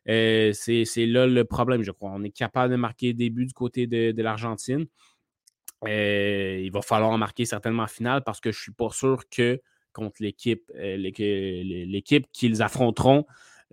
c'est 0.05 0.85
là 0.97 1.25
le 1.25 1.43
problème, 1.43 1.83
je 1.83 1.91
crois. 1.91 2.11
On 2.13 2.23
est 2.23 2.31
capable 2.31 2.71
de 2.71 2.77
marquer 2.77 3.13
des 3.13 3.29
buts 3.29 3.45
du 3.45 3.53
côté 3.53 3.87
de, 3.87 4.21
l'Argentine. 4.21 4.87
Euh, 5.85 6.59
il 6.63 6.71
va 6.71 6.81
falloir 6.81 7.11
en 7.11 7.17
marquer 7.17 7.45
certainement 7.45 7.83
en 7.83 7.87
finale 7.87 8.23
parce 8.23 8.39
que 8.39 8.51
je 8.51 8.57
ne 8.57 8.61
suis 8.61 8.71
pas 8.71 8.89
sûr 8.89 9.29
que 9.29 9.61
contre 9.93 10.23
euh, 10.23 10.97
l'équipe 10.97 12.27
qu'ils 12.31 12.61
affronteront 12.61 13.25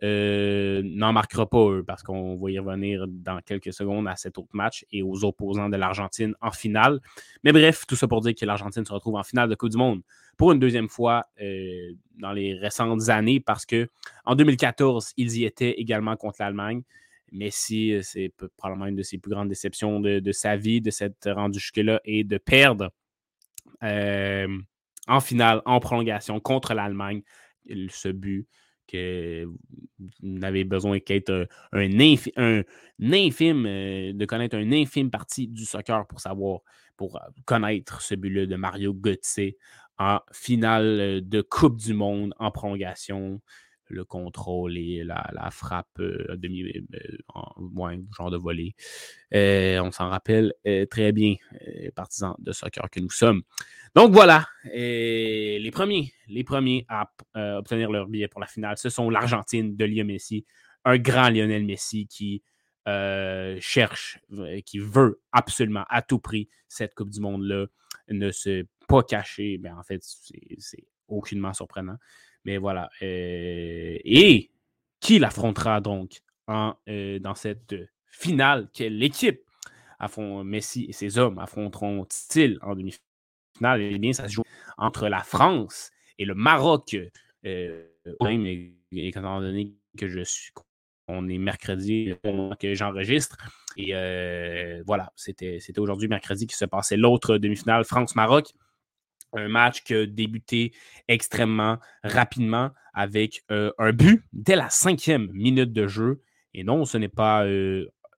euh, 0.03 0.83
n'en 0.85 1.13
marquera 1.13 1.49
pas 1.49 1.71
eux 1.71 1.85
parce 1.87 2.03
qu'on 2.03 2.37
va 2.37 2.51
y 2.51 2.59
revenir 2.59 3.07
dans 3.09 3.41
quelques 3.41 3.73
secondes 3.73 4.09
à 4.09 4.17
cet 4.17 4.39
autre 4.39 4.51
match 4.53 4.85
et 4.91 5.03
aux 5.03 5.25
opposants 5.25 5.69
de 5.69 5.77
l'Argentine 5.77 6.35
en 6.41 6.51
finale. 6.51 7.01
Mais 7.45 7.53
bref, 7.53 7.85
tout 7.87 7.97
ça 7.97 8.09
pour 8.09 8.21
dire 8.21 8.35
que 8.35 8.45
l'Argentine 8.45 8.85
se 8.85 8.93
retrouve 8.93 9.15
en 9.15 9.23
finale 9.23 9.49
de 9.49 9.55
Coupe 9.55 9.71
du 9.71 9.77
Monde 9.77 10.03
pour 10.37 10.53
une 10.53 10.59
deuxième 10.59 10.89
fois 10.89 11.27
dans 12.19 12.33
les 12.33 12.55
récentes 12.55 13.09
années 13.09 13.39
parce 13.39 13.65
que 13.65 13.89
en 14.25 14.35
2014, 14.35 15.13
ils 15.17 15.37
y 15.39 15.45
étaient 15.45 15.73
également 15.73 16.17
contre 16.17 16.39
l'Allemagne. 16.41 16.83
Messi, 17.35 17.93
euh, 17.93 18.01
c'est 18.03 18.33
probablement 18.57 18.87
une 18.87 18.97
de 18.97 19.03
ses 19.03 19.19
plus 19.19 19.31
grandes 19.31 19.49
déceptions 19.49 20.01
de, 20.01 20.33
sa 20.33 20.57
vie, 20.57 20.81
de 20.81 20.91
s'être 20.91 21.31
rendu 21.31 21.59
jusque-là 21.59 22.01
et 22.05 22.25
de 22.25 22.39
perdre 22.39 22.91
euh, 23.83 24.49
en 25.09 25.21
finale, 25.21 25.61
en 25.67 25.81
prolongation 25.81 26.41
contre 26.41 26.75
l'Allemagne. 26.75 27.23
Ce 27.91 28.09
but 28.09 28.47
que 28.87 29.45
vous 29.45 30.11
n'avez 30.23 30.65
besoin 30.65 31.01
qu'être 31.01 31.49
un, 31.73 32.01
infime, 32.01 33.67
euh, 33.67 34.13
de 34.13 34.25
connaître 34.25 34.57
un 34.57 34.73
infime 34.73 35.11
partie 35.11 35.49
du 35.49 35.65
soccer 35.65 36.07
pour 36.07 36.21
savoir, 36.21 36.61
pour 36.97 37.17
euh, 37.17 37.21
connaître 37.45 38.01
ce 38.03 38.15
but-là 38.15 38.47
de 38.47 38.57
Mario 38.57 38.95
Götze 38.95 39.55
en 39.99 40.21
finale 40.33 41.01
euh, 41.01 41.21
de 41.21 41.41
Coupe 41.41 41.77
du 41.77 41.95
Monde 41.95 42.35
en 42.39 42.51
prolongation. 42.51 43.41
Le 43.95 44.05
contrôle 44.05 44.77
et 44.77 45.05
la, 45.05 45.51
frappe 45.51 46.01
demi 46.01 46.65
en, 47.35 47.53
genre 48.17 48.31
de 48.31 48.37
volée. 48.37 48.75
on 49.33 49.93
s'en 49.93 50.09
rappelle 50.09 50.53
très 50.91 51.13
bien, 51.13 51.37
partisans 51.95 52.35
de 52.39 52.53
soccer 52.53 52.91
que 52.91 53.01
nous 53.01 53.11
sommes. 53.11 53.43
Donc 53.95 54.13
voilà, 54.13 54.47
les 54.65 55.71
premiers, 55.73 56.13
les 56.29 56.45
premiers 56.45 56.85
à 56.89 57.11
euh, 57.37 57.59
obtenir 57.59 57.91
leur 57.91 58.09
billet 58.09 58.29
pour 58.29 58.41
la 58.41 58.47
finale, 58.47 58.77
ce 58.77 58.89
sont 58.89 59.11
l'Argentine 59.11 59.77
de 59.77 59.85
Lionel 59.85 60.07
Messi, 60.07 60.45
un 60.85 60.99
grand 60.99 61.29
Lionel 61.29 61.65
Messi 61.65 62.07
qui 62.07 62.43
euh, 62.89 63.57
cherche, 63.61 64.19
euh, 64.33 64.61
qui 64.63 64.79
veut 64.79 65.21
absolument 65.33 65.85
à 65.89 66.03
tout 66.03 66.19
prix 66.19 66.49
cette 66.69 66.95
Coupe 66.95 67.11
du 67.11 67.21
Monde-là, 67.21 67.67
ne 68.09 68.31
se 68.31 68.67
pas 68.89 69.03
cacher. 69.03 69.59
Ben, 69.59 69.77
en 69.79 69.83
fait, 69.83 70.03
c'est 70.03 70.87
aucunement 71.09 71.53
surprenant. 71.53 71.97
Mais 72.45 72.59
voilà. 72.59 72.91
et 73.01 74.51
qui 75.01 75.19
l'affrontera 75.19 75.81
donc 75.81 76.21
en, 76.47 76.75
dans 76.87 77.35
cette 77.35 77.75
finale? 78.07 78.69
Quelle 78.73 79.03
équipe 79.03 79.41
Messi 80.45 80.87
et 80.89 80.93
ses 80.93 81.19
hommes 81.19 81.39
affronteront-ils 81.39 82.59
en 82.63 82.75
demi-finale? 82.75 83.01
finale, 83.57 83.83
eh 83.83 83.99
bien, 83.99 84.13
ça 84.13 84.29
se 84.29 84.35
joue 84.35 84.43
entre 84.77 85.09
la 85.09 85.23
France 85.23 85.91
et 86.19 86.25
le 86.25 86.35
Maroc. 86.35 86.97
Euh, 87.47 87.85
même, 88.21 88.47
étant 88.93 89.41
donné 89.41 89.75
que 89.99 90.09
je 90.09 90.21
suis 90.25 90.53
on 91.07 91.29
est 91.29 91.37
mercredi 91.37 92.15
que 92.59 92.75
j'enregistre. 92.75 93.37
Et 93.77 93.95
euh, 93.95 94.83
voilà, 94.87 95.13
c'était 95.17 95.61
aujourd'hui 95.77 96.09
mercredi 96.09 96.47
qui 96.47 96.57
se 96.57 96.65
passait 96.65 96.97
l'autre 96.97 97.37
demi-finale 97.37 97.85
France-Maroc. 97.85 98.53
Un 99.35 99.49
match 99.49 99.83
qui 99.83 99.95
a 99.95 100.07
débuté 100.07 100.73
extrêmement 101.09 101.79
rapidement 102.03 102.71
avec 102.93 103.43
euh, 103.51 103.73
un 103.79 103.93
but 103.93 104.23
dès 104.33 104.57
la 104.57 104.71
cinquième 104.71 105.31
minute 105.33 105.73
de 105.73 105.87
jeu. 105.87 106.23
Et 106.55 106.63
non, 106.65 106.85
ce 106.85 106.99
n'est 106.99 107.09
pas 107.09 107.45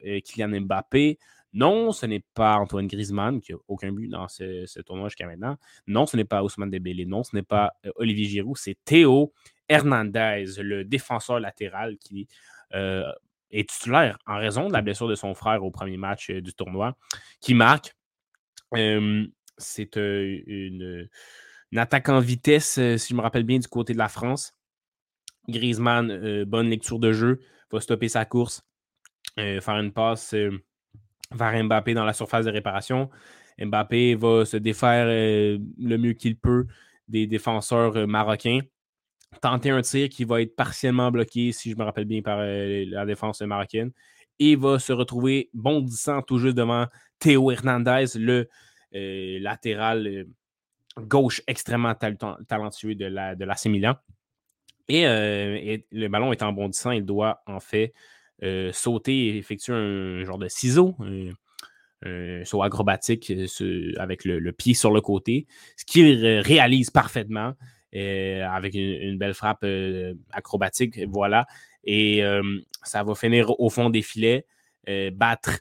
Kylian 0.03 0.61
Mbappé, 0.61 1.19
non, 1.57 1.91
ce 1.93 2.05
n'est 2.05 2.23
pas 2.35 2.57
Antoine 2.59 2.87
Griezmann 2.87 3.41
qui 3.41 3.53
n'a 3.53 3.59
aucun 3.67 3.91
but 3.91 4.09
dans 4.09 4.29
ce, 4.29 4.81
tournoi 4.83 5.09
jusqu'à 5.09 5.27
maintenant. 5.27 5.57
Non, 5.87 6.05
ce 6.05 6.19
n'est 6.19 6.27
pas 6.27 6.43
Ousmane 6.43 6.71
Dembélé. 6.71 7.07
Non, 7.07 7.25
ce 7.25 7.35
n'est 7.35 7.43
pas 7.43 7.73
euh, 7.87 7.93
Olivier 7.97 8.27
Giroud. 8.27 8.59
C'est 8.59 8.77
Théo 8.85 9.33
Hernandez, 9.67 10.45
le 10.59 10.85
défenseur 10.85 11.41
latéral 11.41 11.97
qui 11.97 12.29
euh, 12.75 13.11
est 13.51 13.71
titulaire 13.71 14.19
en 14.27 14.37
raison 14.37 14.69
de 14.69 14.75
la 14.75 14.83
blessure 14.83 15.09
de 15.09 15.15
son 15.15 15.33
frère 15.33 15.65
au 15.65 15.71
premier 15.71 15.97
match 15.97 16.29
euh, 16.29 16.43
du 16.43 16.53
tournoi, 16.53 16.95
qui 17.41 17.55
marque. 17.55 17.97
C'est 19.59 19.97
une, 19.97 21.09
attaque 21.77 22.09
en 22.09 22.21
vitesse, 22.21 22.75
si 22.75 23.09
je 23.09 23.15
me 23.15 23.21
rappelle 23.21 23.45
bien, 23.45 23.59
du 23.59 23.69
côté 23.69 23.93
de 23.93 23.99
la 23.99 24.09
France. 24.09 24.55
Griezmann, 25.49 26.45
bonne 26.45 26.69
lecture 26.69 26.99
de 26.99 27.13
jeu, 27.13 27.41
va 27.71 27.81
stopper 27.81 28.09
sa 28.09 28.25
course, 28.25 28.63
faire 29.37 29.79
une 29.79 29.93
passe 29.93 30.35
vers 31.33 31.65
Mbappé 31.65 31.95
dans 31.95 32.05
la 32.05 32.13
surface 32.13 32.45
de 32.45 32.51
réparation. 32.51 33.11
Mbappé 33.59 34.15
va 34.15 34.45
se 34.45 34.57
défaire 34.57 35.07
euh, 35.09 35.59
le 35.79 35.97
mieux 35.97 36.13
qu'il 36.13 36.37
peut 36.37 36.67
des 37.09 37.27
défenseurs 37.27 37.97
euh, 37.97 38.07
marocains. 38.07 38.61
Tenter 39.41 39.71
un 39.71 39.83
tir 39.83 40.09
qui 40.09 40.25
va 40.25 40.41
être 40.43 40.55
partiellement 40.55 41.11
bloqué, 41.11 41.53
si 41.53 41.71
je 41.71 41.77
me 41.77 41.85
rappelle 41.85 42.05
bien, 42.05 42.23
par 42.23 42.39
euh, 42.41 42.85
la 42.89 43.07
défense 43.07 43.41
marocaine. 43.43 43.93
Et 44.39 44.57
va 44.57 44.79
se 44.79 44.93
retrouver 44.93 45.51
bondissant 45.55 46.23
tout 46.23 46.39
juste 46.39 46.57
devant 46.57 46.87
Théo 47.19 47.51
Hernandez, 47.51 48.07
le 48.17 48.49
latéral 48.93 50.27
gauche 50.99 51.43
extrêmement 51.47 51.95
talentueux 51.95 52.95
de 52.95 53.07
la, 53.07 53.35
de 53.35 53.69
Milan. 53.69 53.97
Et, 54.89 55.05
le 55.91 56.09
ballon 56.09 56.33
étant 56.33 56.53
bondissant, 56.53 56.93
il 56.93 57.05
doit 57.05 57.43
en 57.47 57.61
fait 57.61 57.93
euh, 58.43 58.73
sauter 58.73 59.29
et 59.29 59.37
effectuer 59.39 59.73
un 59.73 60.25
genre 60.25 60.39
de 60.39 60.49
ciseau, 60.49 60.95
un, 61.01 61.33
saut 62.45 62.63
acrobatique 62.63 63.33
euh, 63.33 63.93
avec 63.99 64.25
le, 64.25 64.53
pied 64.53 64.75
sur 64.75 64.93
le 64.93 65.01
côté, 65.01 65.47
ce 65.77 65.85
qu'il 65.85 66.25
réalise 66.41 66.91
parfaitement 66.91 67.55
euh, 67.95 68.47
avec 68.47 68.75
une, 68.75 69.19
belle 69.19 69.35
frappe 69.35 69.67
acrobatique, 70.33 71.01
voilà. 71.09 71.47
Et 71.85 72.23
ça 72.83 73.05
va 73.05 73.15
finir 73.15 73.59
au 73.61 73.71
fond 73.71 73.91
des 73.91 74.03
filets, 74.03 74.45
battre 75.13 75.61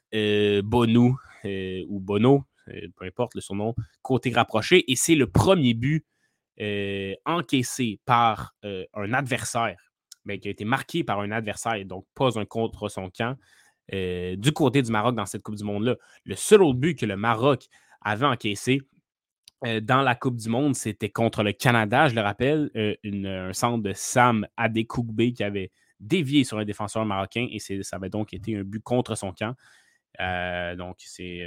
Bono 0.64 1.16
ou 1.44 2.00
Bono, 2.00 2.46
peu 2.66 3.06
importe 3.06 3.36
le 3.36 3.42
surnom, 3.42 3.76
côté 4.02 4.32
rapproché. 4.32 4.90
Et 4.92 4.96
c'est 4.96 5.16
le 5.16 5.28
premier 5.28 5.74
but 5.74 6.06
encaissé 7.26 8.00
par 8.06 8.56
un 8.64 9.14
adversaire 9.14 9.78
mais 10.26 10.40
qui 10.40 10.48
a 10.48 10.52
été 10.52 10.66
marqué 10.66 11.04
par 11.04 11.20
un 11.20 11.32
adversaire 11.32 11.84
donc 11.86 12.06
pas 12.16 12.38
un 12.38 12.46
contre 12.46 12.90
son 12.90 13.10
camp 13.10 13.38
euh, 13.94 14.36
du 14.36 14.52
côté 14.52 14.82
du 14.82 14.92
Maroc 14.92 15.16
dans 15.16 15.26
cette 15.26 15.44
Coupe 15.44 15.56
du 15.56 15.64
Monde-là. 15.64 15.96
Le 16.26 16.36
seul 16.36 16.64
autre 16.64 16.80
but 16.80 16.98
que 16.98 17.06
le 17.06 17.16
Maroc 17.16 17.68
avait 18.02 18.26
encaissé 18.26 18.82
euh, 19.66 19.80
dans 19.80 20.02
la 20.02 20.16
Coupe 20.16 20.38
du 20.38 20.50
Monde, 20.50 20.76
c'était 20.76 21.10
contre 21.10 21.44
le 21.44 21.54
Canada, 21.54 22.08
je 22.10 22.16
le 22.16 22.22
rappelle, 22.22 22.72
euh, 22.76 22.96
un 23.04 23.54
centre 23.54 23.84
de 23.84 23.94
Sam 23.94 24.48
Adekougbe 24.58 25.32
qui 25.34 25.44
avait 25.44 25.72
dévié 26.00 26.44
sur 26.44 26.58
un 26.58 26.66
défenseur 26.66 27.06
marocain 27.06 27.48
et 27.50 27.60
ça 27.60 27.96
avait 27.96 28.10
donc 28.10 28.34
été 28.34 28.58
un 28.58 28.64
but 28.64 28.82
contre 28.82 29.16
son 29.16 29.32
camp. 29.32 29.56
Donc, 30.78 30.98
c'est 31.00 31.42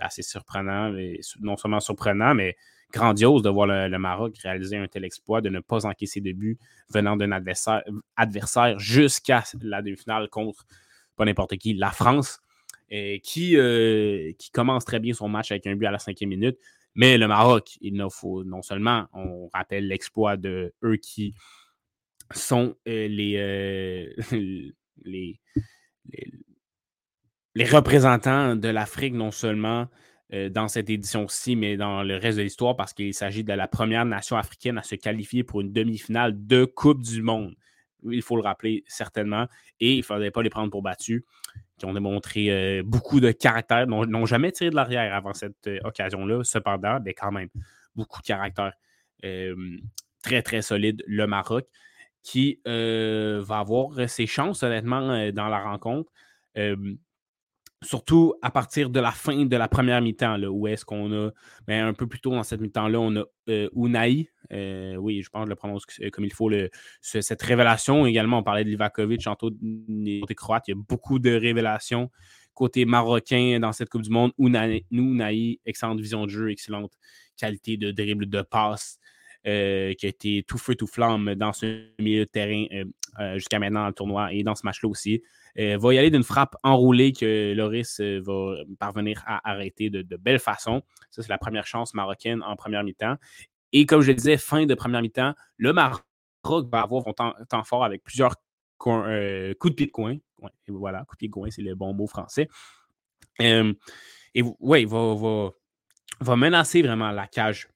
assez 0.00 0.22
surprenant, 0.22 0.92
non 1.40 1.56
seulement 1.56 1.80
surprenant, 1.80 2.34
mais 2.34 2.56
grandiose 2.92 3.42
de 3.42 3.50
voir 3.50 3.66
le, 3.66 3.98
Maroc 3.98 4.36
réaliser 4.38 4.76
un 4.76 4.86
tel 4.86 5.04
exploit, 5.04 5.40
de 5.40 5.48
ne 5.48 5.60
pas 5.60 5.86
encaisser 5.86 6.20
de 6.20 6.32
but 6.32 6.58
venant 6.90 7.16
d'un 7.16 7.32
adversaire, 7.32 7.82
adversaire 8.16 8.78
jusqu'à 8.78 9.42
la 9.60 9.82
demi-finale 9.82 10.28
contre 10.28 10.64
pas 11.16 11.24
n'importe 11.24 11.56
qui, 11.56 11.74
la 11.74 11.90
France, 11.90 12.40
qui, 12.88 13.56
euh, 13.56 14.32
qui 14.38 14.50
commence 14.50 14.84
très 14.84 15.00
bien 15.00 15.14
son 15.14 15.28
match 15.28 15.50
avec 15.50 15.66
un 15.66 15.74
but 15.74 15.86
à 15.86 15.90
la 15.90 15.98
cinquième 15.98 16.30
minute. 16.30 16.58
Mais 16.94 17.18
le 17.18 17.28
Maroc, 17.28 17.76
il 17.80 17.94
ne 17.94 18.08
faut 18.08 18.44
non 18.44 18.62
seulement, 18.62 19.06
on 19.12 19.48
rappelle 19.52 19.88
l'exploit 19.88 20.36
de 20.36 20.72
eux 20.82 20.96
qui 20.96 21.34
sont 22.32 22.74
euh, 22.88 23.08
euh, 23.08 24.06
les, 25.04 25.40
les, 26.06 26.30
les, 27.56 27.64
représentants 27.64 28.54
de 28.54 28.68
l'Afrique, 28.68 29.14
non 29.14 29.30
seulement 29.30 29.88
euh, 30.32 30.48
dans 30.48 30.68
cette 30.68 30.90
édition-ci, 30.90 31.56
mais 31.56 31.76
dans 31.76 32.02
le 32.02 32.16
reste 32.16 32.38
de 32.38 32.42
l'histoire, 32.42 32.76
parce 32.76 32.92
qu'il 32.92 33.14
s'agit 33.14 33.44
de 33.44 33.52
la 33.52 33.68
première 33.68 34.04
nation 34.04 34.36
africaine 34.36 34.76
à 34.76 34.82
se 34.82 34.94
qualifier 34.94 35.42
pour 35.42 35.60
une 35.60 35.72
demi-finale 35.72 36.46
de 36.46 36.64
Coupe 36.64 37.02
du 37.02 37.22
Monde. 37.22 37.54
Il 38.04 38.22
faut 38.22 38.36
le 38.36 38.42
rappeler 38.42 38.84
certainement. 38.86 39.46
Et 39.80 39.94
il 39.94 39.98
ne 39.98 40.02
faudrait 40.02 40.30
pas 40.30 40.42
les 40.42 40.50
prendre 40.50 40.70
pour 40.70 40.82
battus, 40.82 41.22
qui 41.78 41.86
ont 41.86 41.94
démontré 41.94 42.50
euh, 42.50 42.82
beaucoup 42.84 43.20
de 43.20 43.32
caractère, 43.32 43.86
n'ont 43.86 44.26
jamais 44.26 44.52
tiré 44.52 44.70
de 44.70 44.76
l'arrière 44.76 45.14
avant 45.14 45.32
cette 45.32 45.66
euh, 45.66 45.78
occasion-là. 45.84 46.44
Cependant, 46.44 46.98
mais 47.04 47.14
quand 47.14 47.32
même, 47.32 47.48
beaucoup 47.94 48.20
de 48.20 48.26
caractère 48.26 48.72
très, 50.22 50.42
très 50.42 50.60
solide, 50.60 51.02
le 51.06 51.26
Maroc, 51.26 51.66
qui 52.22 52.60
va 52.64 53.58
avoir 53.58 54.08
ses 54.08 54.26
chances, 54.26 54.62
honnêtement, 54.62 55.30
dans 55.32 55.48
la 55.48 55.60
rencontre 55.60 56.12
surtout 57.82 58.34
à 58.42 58.50
partir 58.50 58.90
de 58.90 59.00
la 59.00 59.10
fin 59.12 59.44
de 59.44 59.56
la 59.56 59.68
première 59.68 60.00
mi-temps, 60.00 60.38
où 60.44 60.66
est-ce 60.66 60.84
qu'on 60.84 61.12
a, 61.12 61.30
ben, 61.66 61.86
un 61.86 61.92
peu 61.92 62.06
plus 62.06 62.20
tôt 62.20 62.30
dans 62.30 62.42
cette 62.42 62.60
mi-temps-là, 62.60 62.98
on 62.98 63.16
a 63.16 63.24
euh, 63.48 63.68
Unai, 63.74 64.30
euh, 64.52 64.96
oui, 64.96 65.22
je 65.22 65.28
pense 65.28 65.42
que 65.42 65.46
je 65.46 65.50
le 65.50 65.56
prononce 65.56 65.84
euh, 66.00 66.10
comme 66.10 66.24
il 66.24 66.32
faut, 66.32 66.50
cette 67.00 67.42
révélation. 67.42 68.06
Également, 68.06 68.38
on 68.38 68.42
parlait 68.42 68.64
de 68.64 68.70
Livakovic, 68.70 69.24
côté 69.24 70.34
croate, 70.34 70.68
il 70.68 70.70
y 70.70 70.74
a 70.74 70.76
beaucoup 70.76 71.18
de 71.18 71.32
révélations 71.32 72.10
côté 72.54 72.86
marocain 72.86 73.58
dans 73.60 73.72
cette 73.72 73.90
Coupe 73.90 74.00
du 74.00 74.08
Monde. 74.08 74.32
Unai, 74.38 75.60
excellente 75.66 76.00
vision 76.00 76.24
de 76.24 76.30
jeu, 76.30 76.50
excellente 76.50 76.92
qualité 77.36 77.76
de 77.76 77.90
dribble, 77.90 78.26
de 78.30 78.40
passe. 78.40 78.98
qui 79.44 79.50
a 79.50 79.92
été 80.08 80.42
tout 80.48 80.56
feu, 80.56 80.74
tout 80.74 80.86
flamme 80.86 81.34
dans 81.34 81.52
ce 81.52 81.90
milieu 82.00 82.20
de 82.20 82.30
terrain 82.30 82.64
jusqu'à 83.34 83.58
maintenant 83.58 83.82
dans 83.82 83.88
le 83.88 83.92
tournoi 83.92 84.32
et 84.32 84.42
dans 84.42 84.54
ce 84.54 84.64
match-là 84.64 84.88
aussi. 84.88 85.22
Euh, 85.58 85.78
va 85.78 85.94
y 85.94 85.98
aller 85.98 86.10
d'une 86.10 86.22
frappe 86.22 86.54
enroulée 86.62 87.12
que 87.12 87.54
Loris 87.54 88.00
euh, 88.00 88.20
va 88.20 88.56
parvenir 88.78 89.22
à 89.26 89.50
arrêter 89.50 89.88
de, 89.88 90.16
belle 90.16 90.38
façon. 90.38 90.82
Ça, 91.10 91.22
c'est 91.22 91.28
la 91.28 91.38
première 91.38 91.66
chance 91.66 91.94
marocaine 91.94 92.42
en 92.42 92.56
première 92.56 92.84
mi-temps. 92.84 93.16
Et 93.72 93.86
comme 93.86 94.02
je 94.02 94.08
le 94.08 94.14
disais, 94.14 94.36
fin 94.36 94.66
de 94.66 94.74
première 94.74 95.00
mi-temps, 95.00 95.34
le 95.56 95.72
Maroc 95.72 96.02
va 96.70 96.82
avoir 96.82 97.04
son 97.04 97.12
temps, 97.12 97.64
fort 97.64 97.84
avec 97.84 98.02
plusieurs 98.04 98.36
euh, 98.86 99.54
coups 99.54 99.72
de 99.72 99.76
pied 99.76 99.86
de 99.86 99.92
coin. 99.92 100.16
voilà, 100.68 101.04
coup 101.04 101.16
de 101.16 101.18
pied 101.18 101.28
de 101.28 101.32
coin, 101.32 101.50
c'est 101.50 101.62
le 101.62 101.74
bon 101.74 101.94
mot 101.94 102.06
français. 102.06 102.48
et 103.38 104.42
oui, 104.60 104.84
va, 104.84 105.52
va, 106.20 106.36
menacer 106.36 106.82
vraiment 106.82 107.10
la 107.10 107.26
cage 107.26 107.68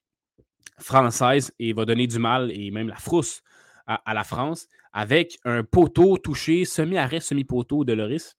française 0.79 1.53
et 1.59 1.73
va 1.73 1.85
donner 1.85 2.07
du 2.07 2.19
mal 2.19 2.51
et 2.53 2.71
même 2.71 2.89
la 2.89 2.97
frousse 2.97 3.43
à, 3.87 4.15
la 4.15 4.25
France 4.25 4.69
avec 4.93 5.39
un 5.45 5.63
poteau 5.63 6.17
touché 6.19 6.65
semi-arrêt, 6.65 7.21
semi-poteau 7.21 7.85
de 7.85 7.93
Loris 7.93 8.37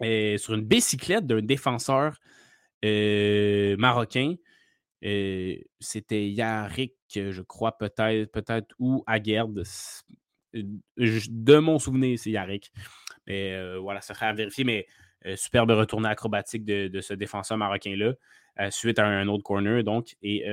sur 0.00 0.54
une 0.54 0.62
bicyclette 0.62 1.26
d'un 1.26 1.42
défenseur 1.42 2.18
euh, 2.84 3.76
marocain. 3.76 4.34
Euh, 5.04 5.56
c'était 5.80 6.28
Yarik, 6.28 6.94
je 7.14 7.42
crois, 7.42 7.76
peut-être, 7.78 8.30
peut-être, 8.32 8.74
ou 8.78 9.02
Aguerd. 9.06 9.62
De 10.52 11.58
mon 11.58 11.78
souvenir, 11.78 12.18
c'est 12.18 12.30
Yarik. 12.30 12.72
Mais 13.26 13.76
voilà, 13.78 14.00
ça 14.00 14.14
serait 14.14 14.26
à 14.26 14.32
vérifier. 14.32 14.64
Mais 14.64 14.86
superbe 15.36 15.70
retournée 15.70 16.08
acrobatique 16.08 16.64
de, 16.64 17.00
ce 17.00 17.14
défenseur 17.14 17.56
marocain-là, 17.56 18.14
suite 18.70 18.98
à 18.98 19.06
un 19.06 19.28
autre 19.28 19.44
corner, 19.44 19.82
donc. 19.84 20.16
Et 20.22 20.44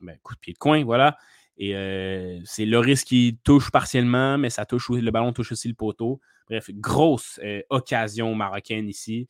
ben, 0.00 0.16
coup 0.22 0.34
de 0.34 0.40
pied 0.40 0.52
de 0.52 0.58
coin, 0.58 0.84
voilà. 0.84 1.16
Et 1.58 2.40
c'est 2.44 2.64
Loris 2.64 3.04
qui 3.04 3.38
touche 3.44 3.70
partiellement, 3.70 4.38
mais 4.38 4.48
ça 4.50 4.64
touche 4.64 4.90
le 4.90 5.10
ballon 5.10 5.32
touche 5.32 5.52
aussi 5.52 5.68
le 5.68 5.74
poteau. 5.74 6.20
Bref, 6.48 6.70
grosse 6.72 7.40
occasion 7.68 8.34
marocaine 8.34 8.88
ici. 8.88 9.28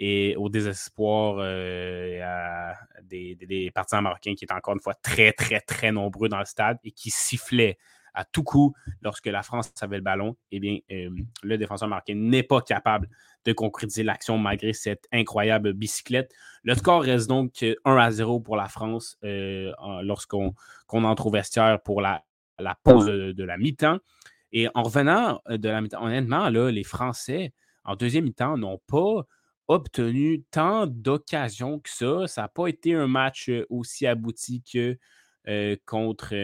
Et 0.00 0.36
au 0.36 0.48
désespoir 0.48 1.36
des, 3.02 3.36
des, 3.36 3.70
partisans 3.72 4.02
marocains 4.02 4.34
qui 4.34 4.44
étaient 4.44 4.54
encore 4.54 4.74
une 4.74 4.80
fois 4.80 4.94
très, 4.94 5.32
très, 5.32 5.60
très 5.60 5.90
nombreux 5.90 6.28
dans 6.28 6.38
le 6.38 6.44
stade 6.44 6.78
et 6.84 6.90
qui 6.90 7.10
sifflaient 7.10 7.78
à 8.18 8.24
tout 8.24 8.42
coup 8.42 8.74
lorsque 9.00 9.26
la 9.26 9.42
France 9.42 9.72
avait 9.80 9.96
le 9.96 10.02
ballon, 10.02 10.36
eh 10.50 10.58
bien, 10.58 10.78
le 10.88 11.56
défenseur 11.56 11.88
marocain 11.88 12.16
n'est 12.16 12.42
pas 12.42 12.60
capable 12.60 13.08
de 13.44 13.52
concrétiser 13.52 14.02
l'action 14.02 14.38
malgré 14.38 14.72
cette 14.72 15.06
incroyable 15.12 15.72
bicyclette. 15.72 16.34
Le 16.64 16.74
score 16.74 17.02
reste 17.02 17.28
donc 17.28 17.64
1 17.84 17.96
à 17.96 18.10
0 18.10 18.40
pour 18.40 18.56
la 18.56 18.68
France 18.68 19.16
euh, 19.22 19.72
lorsqu'on 20.02 20.54
entre 20.88 21.28
au 21.28 21.30
vestiaire 21.30 21.80
pour 21.80 22.00
la, 22.00 22.24
la 22.58 22.76
pause 22.82 23.06
de, 23.06 23.44
la 23.44 23.56
mi-temps. 23.56 23.98
Et 24.50 24.68
en 24.74 24.82
revenant 24.82 25.40
euh, 25.48 25.56
de 25.56 25.68
la 25.68 25.80
mi-temps, 25.80 26.02
honnêtement, 26.02 26.48
là, 26.48 26.70
les 26.72 26.84
Français, 26.84 27.52
en 27.84 27.94
deuxième 27.94 28.24
mi-temps, 28.24 28.56
n'ont 28.56 28.80
pas 28.88 29.22
obtenu 29.68 30.42
tant 30.50 30.88
d'occasions 30.88 31.78
que 31.78 31.90
ça. 31.90 32.26
Ça 32.26 32.42
n'a 32.42 32.48
pas 32.48 32.66
été 32.66 32.94
un 32.94 33.06
match 33.06 33.48
euh, 33.48 33.64
aussi 33.70 34.08
abouti 34.08 34.62
que 34.62 34.98
contre 35.86 36.34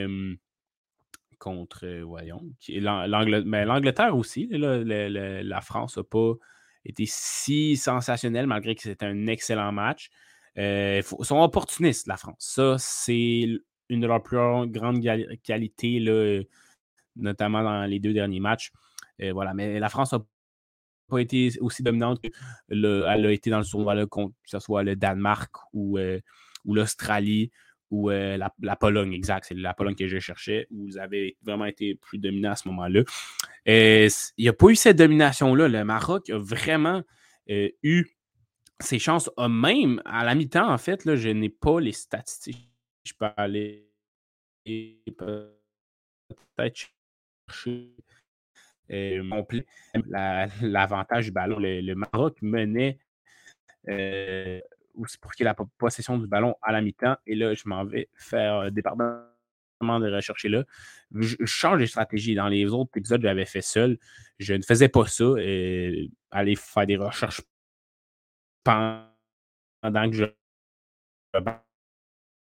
contre, 1.39 1.87
voyons, 2.03 2.43
mais 2.69 3.65
l'Angleterre 3.65 4.17
aussi. 4.17 4.49
la 4.51 5.61
France 5.61 5.97
n'a 5.97 6.05
pas 6.05 6.35
été 6.85 7.05
si 7.07 7.77
sensationnelle 7.77 8.47
malgré 8.47 8.75
que 8.75 8.83
c'était 8.83 9.07
un 9.07 9.27
excellent 9.27 9.73
match. 9.73 10.11
Euh, 10.59 11.03
ils 11.19 11.25
sont 11.25 11.41
opportunistes, 11.41 12.07
la 12.07 12.17
France. 12.17 12.37
Ça, 12.39 12.77
c'est 12.79 13.49
une 13.89 14.01
de 14.01 14.07
leurs 14.07 14.23
plus 14.23 14.39
grandes 14.69 15.03
qualités, 15.43 15.99
là, 15.99 16.43
notamment 17.17 17.63
dans 17.63 17.85
les 17.85 17.99
deux 17.99 18.13
derniers 18.13 18.41
matchs. 18.41 18.73
Euh, 19.21 19.33
voilà, 19.33 19.55
mais 19.55 19.79
la 19.81 19.89
France 19.89 20.13
n'a 20.13 20.21
pas 21.09 21.19
été 21.19 21.51
aussi 21.61 21.83
dominante 21.83 22.21
qu'elle 22.21 22.85
a 22.85 23.33
été 23.33 23.51
dans 23.51 23.59
le 23.59 23.65
tournoi, 23.65 24.07
que 24.07 24.31
ce 24.45 24.59
soit 24.59 24.83
le 24.83 24.97
Danemark 24.97 25.53
euh, 25.75 26.21
ou 26.65 26.75
l'Australie 26.75 27.51
ou 27.91 28.11
la, 28.11 28.77
Pologne, 28.77 29.13
exact, 29.13 29.47
c'est 29.49 29.55
la 29.55 29.75
Pologne 29.75 29.95
que 29.95 30.09
je 30.09 30.19
cherchais, 30.19 30.67
où 30.71 30.87
vous 30.87 30.99
avez 30.99 31.37
vraiment 31.43 31.67
été 31.67 31.95
plus 31.95 32.19
dominant 32.19 32.53
à 32.53 32.57
ce 32.57 32.69
moment-là. 32.69 33.03
Il 33.67 34.11
n'y 34.39 34.49
a 34.49 34.53
pas 34.53 34.69
eu 34.69 34.77
cette 34.77 34.97
domination-là. 34.97 35.69
Le 35.69 35.85
Maroc 35.85 36.31
a 36.31 36.39
vraiment 36.39 37.03
eu 37.49 38.07
ses 38.81 38.99
chances, 38.99 39.31
même 39.39 40.03
à 40.05 40.25
la 40.25 40.35
mi-temps, 40.35 40.73
en 40.73 40.79
fait, 40.79 41.15
je 41.15 41.29
n'ai 41.29 41.51
pas 41.51 41.81
les 41.81 41.93
statistiques. 41.93 42.71
Je 43.05 43.13
peux 43.19 43.29
aller 43.37 43.89
peut-être 44.65 46.91
chercher 47.49 47.93
l'avantage 50.61 51.27
du 51.27 51.33
ballon. 51.33 51.59
Le, 51.59 51.95
Maroc 51.95 52.39
menait 52.43 52.99
c'est 55.07 55.21
pour 55.21 55.33
qu'il 55.33 55.47
ait 55.47 55.51
la 55.51 55.57
possession 55.79 56.19
du 56.19 56.27
ballon 56.27 56.55
à 56.63 56.73
la 56.73 56.81
mi-temps. 56.81 57.17
Et 57.27 57.35
là, 57.35 57.55
je 57.55 57.63
m'en 57.67 57.85
vais 57.85 58.09
faire 58.15 58.55
un 58.55 58.71
département 58.71 59.25
de 59.81 60.15
rechercher 60.15 60.49
là. 60.49 60.65
Je, 61.13 61.37
change 61.45 61.81
de 61.81 61.87
stratégie. 61.87 62.35
Dans 62.35 62.49
les 62.49 62.67
autres 62.67 62.91
épisodes, 62.97 63.23
j'avais 63.23 63.45
fait 63.45 63.63
seul. 63.63 63.99
Je 64.39 64.55
ne 64.55 64.63
faisais 64.63 64.89
pas 64.89 65.07
ça. 65.07 65.25
Et 65.39 66.11
aller 66.31 66.57
faire 66.57 66.87
des 66.87 66.97
recherches 66.97 67.43
pendant 68.65 70.11
que 70.11 70.13
je 70.13 70.25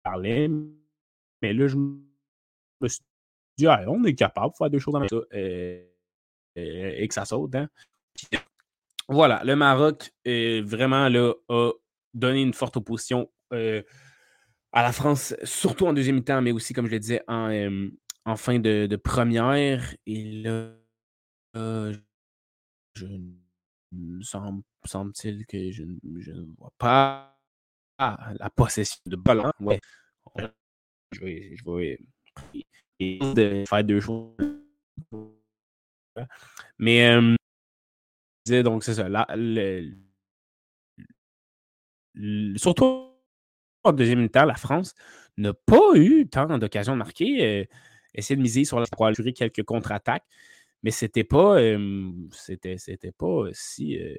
parlais. 0.04 0.50
Mais 1.42 1.54
là, 1.54 1.68
je 1.68 1.76
me 1.76 2.88
suis 2.88 3.02
dit, 3.58 3.68
ah, 3.68 3.84
on 3.88 4.04
est 4.04 4.16
capable 4.16 4.52
de 4.54 4.58
faire 4.58 4.70
deux 4.70 4.80
choses 4.80 4.94
dans 4.94 5.08
ça 5.08 5.18
et, 5.32 5.88
et, 6.56 7.08
que 7.08 7.14
ça 7.14 7.26
saute. 7.26 7.56
Hein. 7.56 7.70
Voilà, 9.08 9.44
le 9.44 9.56
Maroc 9.56 10.12
est 10.24 10.62
vraiment 10.62 11.10
là, 11.10 11.34
donner 12.14 12.42
une 12.42 12.54
forte 12.54 12.78
opposition 12.78 13.30
euh, 13.54 13.84
à 14.72 14.84
la 14.84 14.92
France, 14.92 15.36
surtout 15.44 15.88
en 15.88 15.94
deuxième 15.94 16.24
temps, 16.24 16.42
mais 16.42 16.52
aussi, 16.52 16.74
comme 16.74 16.88
je 16.88 16.92
le 16.92 17.00
disais, 17.00 17.22
en, 17.28 17.50
euh, 17.50 17.90
en 18.26 18.36
fin 18.36 18.60
de, 18.60 18.96
première. 18.96 19.96
Et 20.06 20.44
là, 20.44 20.74
je, 21.54 21.98
semble, 24.22 24.64
semble-t-il 24.86 25.46
que 25.46 25.72
je, 25.72 25.84
ne 25.84 26.56
vois 26.58 26.74
pas 26.78 27.38
la 28.00 28.50
possession 28.56 29.02
de 29.06 29.16
ballon. 29.16 29.52
Ouais. 29.60 29.80
Je 31.12 31.20
vais, 31.22 31.56
je 31.56 31.64
faire 33.66 33.84
deux 33.84 34.00
choses. 34.00 34.36
Mais 36.80 37.10
euh, 37.10 37.36
donc 38.64 38.84
c'est 38.84 38.96
ça. 38.96 39.08
Surtout 42.56 43.12
en 43.84 43.94
deuxième 43.94 44.30
temps, 44.30 44.46
la 44.46 44.56
France 44.56 44.94
n'a 45.38 45.54
pas 45.54 45.96
eu 45.96 46.28
tant 46.28 46.58
d'occasions 46.58 46.94
de 46.94 47.00
marquer. 47.00 47.46
Euh, 47.46 47.66
essayer 48.14 48.36
de 48.36 48.42
miser 48.42 48.66
sur 48.66 48.80
la 48.80 48.86
pour 48.88 49.06
assurer 49.08 49.34
quelques 49.34 49.64
contre-attaques, 49.64 50.26
mais 50.84 50.92
c'était 50.92 51.24
pas, 51.24 51.56
pas 53.18 53.50
si 53.54 53.98
euh, 53.98 54.16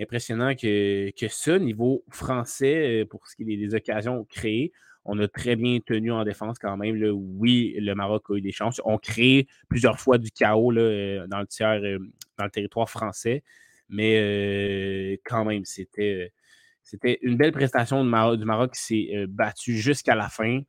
impressionnant 0.00 0.54
que, 0.54 1.10
que 1.10 1.28
ça, 1.28 1.58
niveau 1.58 2.04
français, 2.10 3.02
euh, 3.02 3.06
pour 3.06 3.26
ce 3.28 3.36
qui 3.36 3.42
est 3.42 3.56
des 3.56 3.74
occasions 3.74 4.24
créées. 4.24 4.72
On 5.04 5.18
a 5.18 5.28
très 5.28 5.56
bien 5.56 5.80
tenu 5.80 6.12
en 6.12 6.24
défense 6.24 6.58
quand 6.58 6.76
même. 6.76 6.96
Oui, 7.12 7.74
le 7.78 7.94
Maroc 7.94 8.24
a 8.30 8.34
eu 8.34 8.40
des 8.40 8.52
chances. 8.52 8.80
On 8.84 8.98
crée 8.98 9.48
plusieurs 9.68 9.98
fois 9.98 10.18
du 10.18 10.30
chaos 10.30 10.72
dans 10.72 11.40
le 11.40 12.50
territoire 12.50 12.88
français. 12.88 13.42
Mais 13.88 15.18
quand 15.24 15.44
même, 15.44 15.64
c'était 15.64 16.32
c'était 16.82 17.18
une 17.22 17.36
belle 17.36 17.52
prestation 17.52 18.02
du 18.04 18.10
Maroc, 18.10 18.72
qui 18.74 18.80
s'est 18.80 19.16
euh, 19.16 19.26
battu 19.28 19.76
jusqu'à 19.78 20.14
la 20.14 20.28
fin. 20.28 20.60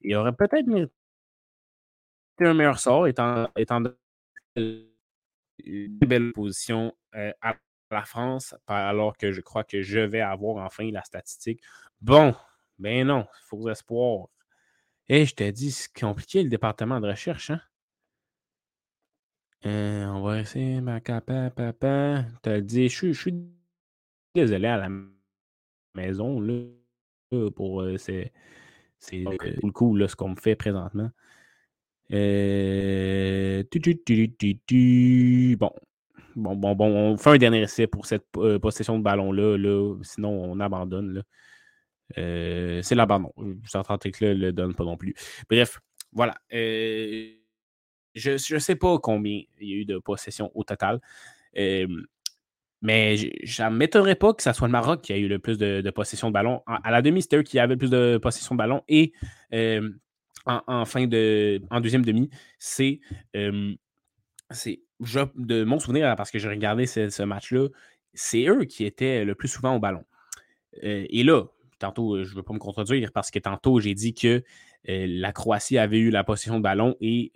Il 0.00 0.14
aurait 0.16 0.34
peut-être 0.34 0.66
mérité 0.66 0.92
un 2.40 2.54
meilleur 2.54 2.78
sort, 2.78 3.06
étant, 3.06 3.48
étant 3.56 3.82
une 4.56 5.98
belle 5.98 6.32
position 6.32 6.94
euh, 7.14 7.32
à 7.40 7.56
la 7.90 8.04
France, 8.04 8.54
alors 8.66 9.16
que 9.16 9.32
je 9.32 9.40
crois 9.40 9.64
que 9.64 9.82
je 9.82 10.00
vais 10.00 10.20
avoir 10.20 10.64
enfin 10.64 10.90
la 10.90 11.02
statistique. 11.02 11.62
Bon, 12.00 12.34
ben 12.78 13.06
non, 13.06 13.26
faux 13.44 13.68
espoir. 13.68 14.28
Et 15.08 15.22
eh, 15.22 15.26
je 15.26 15.34
t'ai 15.34 15.52
dit, 15.52 15.70
c'est 15.70 15.92
compliqué 15.92 16.42
le 16.42 16.48
département 16.48 17.00
de 17.00 17.08
recherche, 17.08 17.50
hein? 17.50 17.60
Euh, 19.64 20.04
on 20.06 20.22
va 20.22 20.40
essayer, 20.40 20.80
ma 20.80 21.00
papa. 21.00 22.24
T'as 22.42 22.60
dit, 22.60 22.88
je 22.88 23.12
suis 23.12 23.55
désolé 24.36 24.68
à 24.68 24.76
la 24.76 24.88
maison, 25.94 26.40
là, 26.40 26.62
pour 27.54 27.84
c'est 27.98 28.32
le 29.12 29.70
coup, 29.72 29.96
là, 29.96 30.08
ce 30.08 30.16
qu'on 30.16 30.30
me 30.30 30.36
fait 30.36 30.56
présentement. 30.56 31.10
bon. 35.56 35.70
Bon, 36.36 36.54
bon, 36.54 36.74
bon, 36.74 36.94
on 36.94 37.16
fait 37.16 37.30
un 37.30 37.38
dernier 37.38 37.62
essai 37.62 37.86
pour 37.86 38.04
cette 38.04 38.26
possession 38.60 38.98
de 38.98 39.02
ballon-là. 39.02 39.56
Là, 39.56 39.96
sinon, 40.02 40.28
on 40.30 40.60
abandonne. 40.60 41.14
Là. 41.14 41.22
c'est 42.82 42.94
l'abandon. 42.94 43.32
J'entends 43.64 43.98
que 43.98 44.24
là 44.24 44.34
le 44.34 44.52
donne 44.52 44.74
pas 44.74 44.84
non 44.84 44.96
plus. 44.96 45.14
Bref, 45.48 45.80
voilà. 46.12 46.36
je 46.50 47.38
ne 48.14 48.58
sais 48.58 48.76
pas 48.76 48.98
combien 48.98 49.42
il 49.60 49.68
y 49.68 49.72
a 49.72 49.76
eu 49.76 49.84
de 49.86 49.98
possessions 49.98 50.50
au 50.54 50.62
total. 50.62 51.00
Mais 52.82 53.16
ça 53.44 53.70
ne 53.70 53.76
m'étonnerait 53.76 54.16
pas 54.16 54.34
que 54.34 54.42
ce 54.42 54.52
soit 54.52 54.68
le 54.68 54.72
Maroc 54.72 55.02
qui 55.02 55.12
a 55.12 55.16
eu 55.16 55.28
le 55.28 55.38
plus 55.38 55.58
de, 55.58 55.90
possession 55.90 56.28
de 56.28 56.32
ballon. 56.32 56.62
À 56.66 56.90
la 56.90 57.02
demi, 57.02 57.22
c'était 57.22 57.38
eux 57.38 57.42
qui 57.42 57.58
avaient 57.58 57.74
le 57.74 57.78
plus 57.78 57.90
de 57.90 58.18
possession 58.18 58.54
de 58.54 58.58
ballon. 58.58 58.82
Et 58.88 59.12
euh, 59.54 59.90
en, 60.46 60.84
deuxième 61.80 62.04
demi, 62.04 62.30
c'est. 62.58 63.00
Euh, 63.34 63.74
de 65.36 65.64
mon 65.64 65.80
souvenir, 65.80 66.14
parce 66.16 66.30
que 66.30 66.38
j'ai 66.38 66.48
regardé 66.48 66.86
ce, 66.86 67.22
match-là, 67.22 67.68
c'est 68.14 68.46
eux 68.46 68.64
qui 68.64 68.84
étaient 68.84 69.24
le 69.24 69.34
plus 69.34 69.48
souvent 69.48 69.74
au 69.74 69.80
ballon. 69.80 70.04
Euh, 70.84 71.04
et 71.08 71.24
là, 71.24 71.44
tantôt, 71.78 72.22
je 72.22 72.30
ne 72.30 72.36
veux 72.36 72.42
pas 72.42 72.54
me 72.54 72.58
contredire 72.58 73.10
parce 73.12 73.30
que 73.30 73.38
tantôt, 73.38 73.80
j'ai 73.80 73.94
dit 73.94 74.14
que 74.14 74.44
la 74.86 75.32
Croatie 75.32 75.78
avait 75.78 75.98
eu 75.98 76.10
la 76.10 76.22
possession 76.24 76.58
de 76.58 76.62
ballon 76.62 76.96
et 77.00 77.32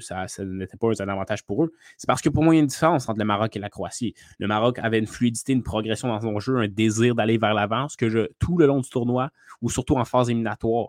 ça, 0.00 0.26
n'était 0.44 0.76
pas 0.76 0.88
un 1.00 1.08
avantage 1.08 1.44
pour 1.44 1.64
eux. 1.64 1.72
C'est 1.96 2.06
parce 2.06 2.20
que 2.20 2.28
pour 2.28 2.42
moi, 2.42 2.54
il 2.54 2.58
y 2.58 2.60
a 2.60 2.62
une 2.62 2.66
différence 2.66 3.08
entre 3.08 3.18
le 3.18 3.24
Maroc 3.24 3.54
et 3.56 3.60
la 3.60 3.70
Croatie. 3.70 4.14
Le 4.38 4.46
Maroc 4.46 4.78
avait 4.80 4.98
une 4.98 5.06
fluidité, 5.06 5.52
une 5.52 5.62
progression 5.62 6.08
dans 6.08 6.20
son 6.20 6.38
jeu, 6.40 6.58
un 6.58 6.68
désir 6.68 7.14
d'aller 7.14 7.38
vers 7.38 7.54
l'avant, 7.54 7.88
ce 7.88 7.96
que 7.96 8.08
je, 8.08 8.28
tout 8.38 8.58
le 8.58 8.66
long 8.66 8.80
du 8.80 8.88
tournoi, 8.88 9.30
ou 9.62 9.70
surtout 9.70 9.96
en 9.96 10.04
phase 10.04 10.28
éliminatoire, 10.28 10.88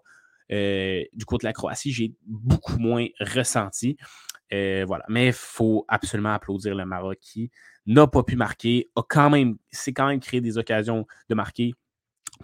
du 0.50 1.26
côté 1.26 1.44
de 1.44 1.50
la 1.50 1.54
Croatie, 1.54 1.92
j'ai 1.92 2.14
beaucoup 2.26 2.80
moins 2.80 3.06
ressenti. 3.20 3.98
voilà. 4.52 5.06
Mais 5.10 5.28
il 5.28 5.34
faut 5.34 5.86
absolument 5.88 6.34
applaudir 6.34 6.76
le 6.76 6.86
Maroc 6.86 7.20
qui 7.22 7.52
n'a 7.86 8.08
pas 8.08 8.24
pu 8.24 8.36
marquer, 8.36 8.90
a 8.96 9.02
quand 9.08 9.30
même, 9.30 9.58
c'est 9.72 9.94
quand 9.94 10.08
même 10.08 10.20
créé 10.20 10.42
des 10.42 10.58
occasions 10.58 11.06
de 11.30 11.36
marquer, 11.36 11.74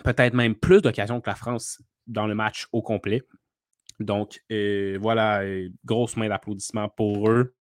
peut-être 0.03 0.33
même 0.33 0.55
plus 0.55 0.81
d'occasions 0.81 1.21
que 1.21 1.29
la 1.29 1.35
France 1.35 1.81
dans 2.07 2.27
le 2.27 2.35
match 2.35 2.67
au 2.71 2.81
complet. 2.81 3.23
Donc, 3.99 4.41
euh, 4.51 4.97
voilà, 5.01 5.41
euh, 5.43 5.69
grosse 5.85 6.17
main 6.17 6.27
d'applaudissement 6.27 6.89
pour 6.89 7.29
eux. 7.29 7.53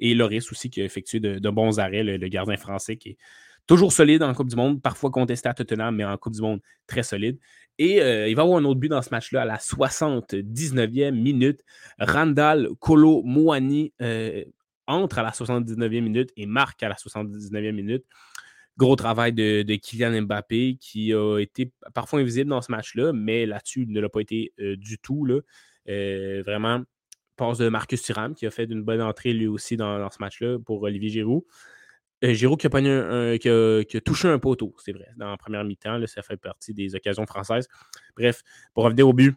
Et 0.00 0.14
Loris 0.14 0.50
aussi 0.50 0.70
qui 0.70 0.80
a 0.80 0.84
effectué 0.84 1.20
de, 1.20 1.50
bons 1.50 1.78
arrêts, 1.78 2.02
le, 2.02 2.28
gardien 2.28 2.56
français 2.56 2.96
qui 2.96 3.10
est 3.10 3.16
toujours 3.66 3.92
solide 3.92 4.22
en 4.22 4.34
Coupe 4.34 4.48
du 4.48 4.56
Monde, 4.56 4.82
parfois 4.82 5.10
contesté 5.10 5.48
à 5.48 5.54
Tottenham, 5.54 5.94
mais 5.94 6.04
en 6.04 6.16
Coupe 6.16 6.34
du 6.34 6.42
Monde 6.42 6.60
très 6.86 7.02
solide. 7.02 7.38
Et 7.78 8.02
euh, 8.02 8.28
il 8.28 8.34
va 8.34 8.42
avoir 8.42 8.58
un 8.58 8.64
autre 8.64 8.80
but 8.80 8.88
dans 8.88 9.02
ce 9.02 9.10
match-là 9.10 9.42
à 9.42 9.44
la 9.44 9.58
79e 9.58 11.12
minute. 11.12 11.60
Randall 11.98 12.68
Kolo 12.80 13.22
Mouani 13.22 13.92
entre 14.86 15.18
à 15.18 15.22
la 15.22 15.30
79e 15.30 16.00
minute 16.00 16.32
et 16.36 16.46
marque 16.46 16.82
à 16.82 16.88
la 16.88 16.96
79e 16.96 17.72
minute. 17.72 18.04
Gros 18.78 18.96
travail 18.96 19.32
de, 19.32 19.62
Kylian 19.76 20.22
Mbappé 20.22 20.78
qui 20.80 21.12
a 21.12 21.38
été 21.38 21.70
parfois 21.94 22.20
invisible 22.20 22.48
dans 22.48 22.62
ce 22.62 22.70
match-là, 22.70 23.12
mais 23.12 23.44
là-dessus, 23.44 23.82
il 23.82 23.92
ne 23.92 24.00
l'a 24.00 24.08
pas 24.08 24.20
été 24.20 24.52
euh, 24.60 24.76
du 24.76 24.98
tout. 24.98 25.24
Là. 25.26 25.40
Euh, 25.88 26.42
vraiment, 26.46 26.82
passe 27.36 27.58
de 27.58 27.68
Marcus 27.68 28.02
Thuram 28.02 28.34
qui 28.34 28.46
a 28.46 28.50
fait 28.50 28.64
une 28.64 28.82
bonne 28.82 29.02
entrée 29.02 29.34
lui 29.34 29.46
aussi 29.46 29.76
dans, 29.76 30.10
ce 30.10 30.16
match-là 30.20 30.58
pour 30.58 30.82
Olivier 30.82 31.10
Giroud. 31.10 31.42
Euh, 32.24 32.32
Giroud 32.32 32.58
qui 32.58 32.66
a, 32.66 34.00
touché 34.00 34.28
un 34.28 34.38
poteau, 34.38 34.74
c'est 34.78 34.92
vrai, 34.92 35.08
dans 35.16 35.30
la 35.30 35.36
première 35.36 35.64
mi-temps. 35.64 36.00
Ça 36.06 36.22
fait 36.22 36.38
partie 36.38 36.72
des 36.72 36.94
occasions 36.94 37.26
françaises. 37.26 37.68
Bref, 38.16 38.42
pour 38.72 38.84
revenir 38.84 39.06
au 39.06 39.12
but, 39.12 39.36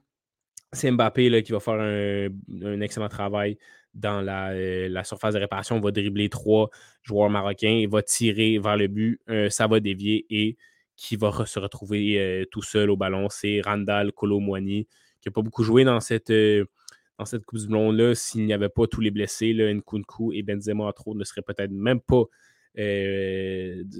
c'est 0.71 0.91
Mbappé 0.91 1.43
qui 1.43 1.51
va 1.51 1.59
faire 1.59 1.79
un, 1.79 2.81
excellent 2.81 3.09
travail 3.09 3.57
dans 3.95 4.25
euh, 4.27 4.89
la, 4.89 5.03
surface 5.03 5.33
de 5.33 5.39
réparation, 5.39 5.79
va 5.79 5.91
dribbler 5.91 6.29
trois 6.29 6.69
joueurs 7.01 7.29
marocains, 7.29 7.69
il 7.69 7.89
va 7.89 8.03
tirer 8.03 8.59
vers 8.59 8.77
le 8.77 8.87
but, 8.87 9.21
euh, 9.29 9.49
ça 9.49 9.67
va 9.67 9.79
dévier 9.79 10.25
et 10.29 10.57
qui 10.97 11.15
va 11.15 11.45
se 11.45 11.59
retrouver 11.59 12.19
euh, 12.19 12.45
tout 12.51 12.61
seul 12.61 12.89
au 12.89 12.97
ballon, 12.97 13.27
c'est 13.29 13.61
Randall 13.61 14.11
Colomwani, 14.11 14.85
qui 15.21 15.29
n'a 15.29 15.31
pas 15.31 15.41
beaucoup 15.41 15.63
joué 15.63 15.83
dans 15.85 15.99
cette, 16.01 16.31
dans 16.31 17.25
cette 17.25 17.45
Coupe 17.45 17.59
du 17.59 17.67
Monde-là. 17.69 18.15
S'il 18.15 18.45
n'y 18.45 18.53
avait 18.53 18.69
pas 18.69 18.85
tous 18.87 19.01
les 19.01 19.11
blessés, 19.11 19.53
là, 19.53 19.73
Nkunku 19.73 20.33
et 20.33 20.43
Benzema, 20.43 20.85
entre 20.85 21.15
ne 21.15 21.23
seraient 21.23 21.41
peut-être 21.41 21.71
même 21.71 22.01
pas 22.01 22.25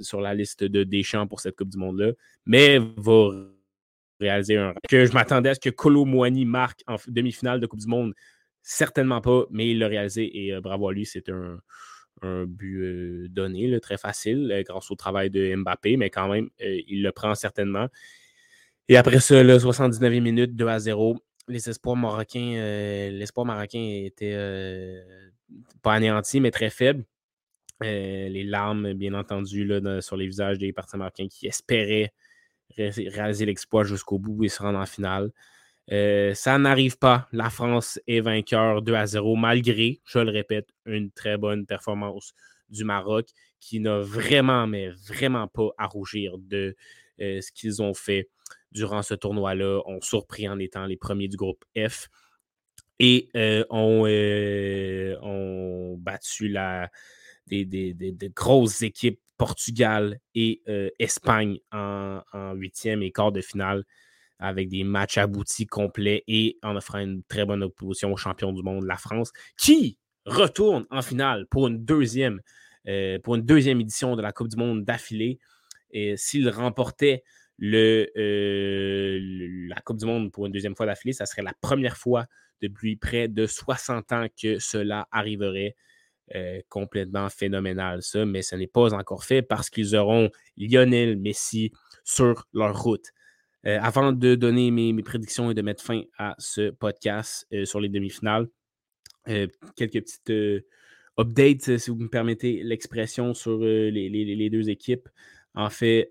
sur 0.02 0.20
la 0.20 0.34
liste 0.34 0.66
de 0.66 0.84
Deschamps 0.84 1.28
pour 1.28 1.40
cette 1.40 1.56
Coupe 1.56 1.70
du 1.70 1.78
Monde-là, 1.78 2.12
mais 2.46 2.80
va 2.80 3.30
réaliser 4.20 4.58
un. 4.58 4.74
Que 4.90 5.06
je 5.06 5.14
m'attendais 5.14 5.50
à 5.50 5.56
ce 5.56 5.60
que 5.60 5.70
Kolo 5.70 6.06
marque 6.06 6.82
en 6.88 6.98
demi-finale 7.08 7.60
de 7.60 7.68
Coupe 7.68 7.80
du 7.80 7.88
Monde 7.88 8.14
Certainement 8.68 9.22
pas, 9.22 9.46
mais 9.52 9.70
il 9.70 9.78
l'a 9.78 9.88
réalisé 9.88 10.44
et 10.44 10.52
euh, 10.52 10.60
bravo 10.60 10.88
à 10.88 10.94
lui. 10.94 11.06
C'est 11.06 11.30
un, 11.30 11.60
but 12.48 12.82
euh, 12.82 13.28
donné, 13.30 13.80
très 13.80 13.98
facile, 14.00 14.52
euh, 14.52 14.64
grâce 14.64 14.90
au 14.90 14.96
travail 14.96 15.30
de 15.30 15.56
Mbappé, 15.56 15.98
mais 15.98 16.10
quand 16.10 16.28
même, 16.28 16.50
il 16.60 17.04
le 17.04 17.12
prend 17.12 17.36
certainement. 17.36 17.90
Et 18.90 18.98
après 18.98 19.20
ça, 19.20 19.44
le 19.44 19.58
79e 19.60 20.20
minute, 20.20 20.56
2 20.56 20.68
à 20.68 20.80
0. 20.80 21.16
Les 21.48 21.70
espoirs 21.70 21.96
marocains, 21.96 22.56
l'espoir 23.12 23.46
marocain 23.46 24.02
était 24.04 24.36
pas 25.84 25.94
anéanti, 25.94 26.40
mais 26.40 26.50
très 26.50 26.72
faible. 26.72 27.06
les 27.82 28.44
larmes, 28.44 28.94
bien 28.94 29.14
entendu, 29.14 29.64
là, 29.64 30.02
sur 30.02 30.18
les 30.18 30.26
visages 30.26 30.58
des 30.58 30.74
partisans 30.74 31.00
marocains 31.00 31.28
qui 31.28 31.46
espéraient 31.46 32.14
réaliser 32.78 33.46
l'exploit 33.46 33.84
jusqu'au 33.84 34.18
bout 34.18 34.44
et 34.44 34.50
se 34.50 34.64
rendre 34.64 34.80
en 34.80 34.88
finale. 34.88 35.32
Euh, 35.92 36.34
ça 36.34 36.58
n'arrive 36.58 36.98
pas. 36.98 37.28
La 37.32 37.50
France 37.50 38.00
est 38.08 38.22
vainqueur 38.22 38.82
2 38.82 38.94
à 38.94 39.06
0, 39.06 39.36
malgré, 39.36 40.02
je 40.06 40.20
le 40.20 40.32
répète, 40.32 40.70
une 40.86 41.12
très 41.12 41.38
bonne 41.38 41.66
performance 41.66 42.34
du 42.70 42.84
Maroc 42.84 43.28
qui 43.60 43.80
n'a 43.80 44.00
vraiment, 44.00 44.68
mais 44.68 44.90
vraiment 44.90 45.48
pas 45.48 45.70
à 45.78 45.86
rougir 45.88 46.38
de 46.38 46.76
euh, 47.22 47.42
ce 47.42 47.52
qu'ils 47.52 47.82
ont 47.82 47.94
fait 47.94 48.30
durant 48.72 49.04
ce 49.04 49.14
tournoi-là. 49.14 49.82
On 49.86 50.02
surpris 50.02 50.50
en 50.50 50.60
étant 50.60 50.86
les 50.86 50.98
premiers 50.98 51.28
du 51.28 51.38
groupe 51.38 51.64
F 51.78 52.08
et 53.00 53.30
euh, 53.36 53.64
ont, 53.70 54.06
battu 55.98 56.48
la, 56.48 56.90
des, 57.48 58.16
grosses 58.36 58.82
équipes 58.82 59.20
Portugal 59.38 60.20
et 60.34 60.62
Espagne 60.98 61.60
en 61.72 62.22
huitième 62.54 63.04
et 63.04 63.12
quart 63.12 63.34
de 63.34 63.42
finale 63.42 63.84
avec 64.40 64.70
des 64.70 64.84
matchs 64.84 65.18
aboutis 65.18 65.66
complets 65.66 66.24
et 66.28 66.58
en 66.64 66.76
offrant 66.76 67.00
une 67.00 67.24
très 67.24 67.46
bonne 67.46 67.64
opposition 67.64 68.12
au 68.12 68.18
champion 68.18 68.52
du 68.52 68.64
monde, 68.64 68.86
la 68.86 68.98
France, 68.98 69.32
qui 69.58 69.98
retourne 70.26 70.86
en 70.90 71.02
finale 71.02 71.46
pour 71.48 71.68
une 71.68 71.84
deuxième, 71.84 72.42
euh, 72.88 73.20
pour 73.20 73.36
une 73.36 73.44
deuxième 73.44 73.80
édition 73.82 74.16
de 74.16 74.22
la 74.22 74.32
Coupe 74.32 74.50
du 74.50 74.58
Monde 74.58 74.84
d'affilée. 74.84 75.40
Et 75.92 76.18
s'il 76.18 76.50
remportait 76.50 77.24
euh, 77.64 79.20
la 79.70 79.82
Coupe 79.82 79.98
du 79.98 80.06
Monde 80.06 80.32
pour 80.32 80.46
une 80.46 80.52
deuxième 80.52 80.76
fois 80.76 80.86
d'affilée, 80.86 81.14
ça 81.14 81.26
serait 81.26 81.44
la 81.44 81.54
première 81.62 81.98
fois 81.98 82.26
depuis 82.62 82.96
près 82.96 83.28
de 83.28 83.46
60 83.48 84.12
ans 84.12 84.28
que 84.42 84.60
cela 84.60 85.08
arriverait. 85.12 85.76
Euh, 86.34 86.60
complètement 86.70 87.30
phénoménal, 87.30 88.02
ça, 88.02 88.26
mais 88.26 88.42
ce 88.42 88.56
n'est 88.56 88.66
pas 88.66 88.96
encore 88.96 89.24
fait 89.24 89.44
parce 89.44 89.70
qu'ils 89.70 89.96
auront 89.96 90.32
Lionel 90.58 91.18
Messi 91.20 91.72
sur 92.04 92.48
leur 92.52 92.82
route. 92.82 93.12
Euh, 93.68 93.80
avant 93.82 94.12
de 94.12 94.36
donner 94.36 94.70
mes, 94.70 94.94
prédictions 95.02 95.50
et 95.50 95.56
de 95.56 95.62
mettre 95.62 95.84
fin 95.84 96.04
à 96.20 96.36
ce 96.38 96.70
podcast 96.70 97.48
euh, 97.52 97.66
sur 97.66 97.80
les 97.80 97.90
demi-finales, 97.90 98.48
euh, 99.28 99.48
quelques 99.76 100.02
petites 100.02 100.32
updates, 101.20 101.78
si 101.78 101.90
vous 101.90 101.98
me 101.98 102.10
permettez 102.10 102.62
l'expression, 102.64 103.34
sur 103.34 103.58
les, 103.60 104.50
deux 104.52 104.70
équipes. 104.70 105.10
En 105.58 105.70
fait, 105.70 106.10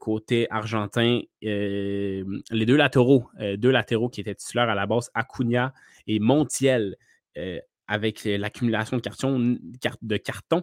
côté 0.00 0.46
argentin, 0.48 1.20
les 1.42 2.24
deux 2.50 2.76
latéraux, 2.76 3.28
deux 3.58 3.70
latéraux 3.70 4.08
qui 4.08 4.22
étaient 4.22 4.34
titulaires 4.34 4.70
à 4.70 4.74
la 4.74 4.86
base, 4.86 5.10
Acuna 5.12 5.74
et 6.06 6.18
Montiel, 6.18 6.96
avec 7.88 8.24
l'accumulation 8.24 8.98
de, 8.98 9.02
cartons, 9.02 9.56
de 10.02 10.16
cartons, 10.18 10.62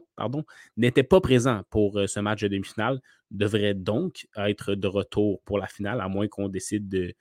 n'étaient 0.78 1.04
pas 1.04 1.20
présents 1.20 1.64
pour 1.70 2.00
ce 2.08 2.20
match 2.20 2.42
de 2.42 2.48
demi-finale 2.48 3.02
devrait 3.32 3.74
donc 3.74 4.28
être 4.38 4.76
de 4.76 4.88
retour 4.88 5.42
pour 5.44 5.58
la 5.58 5.68
finale, 5.68 6.02
à 6.02 6.08
moins 6.08 6.28
qu'on 6.28 6.50
décide 6.50 6.88
de, 6.88 7.14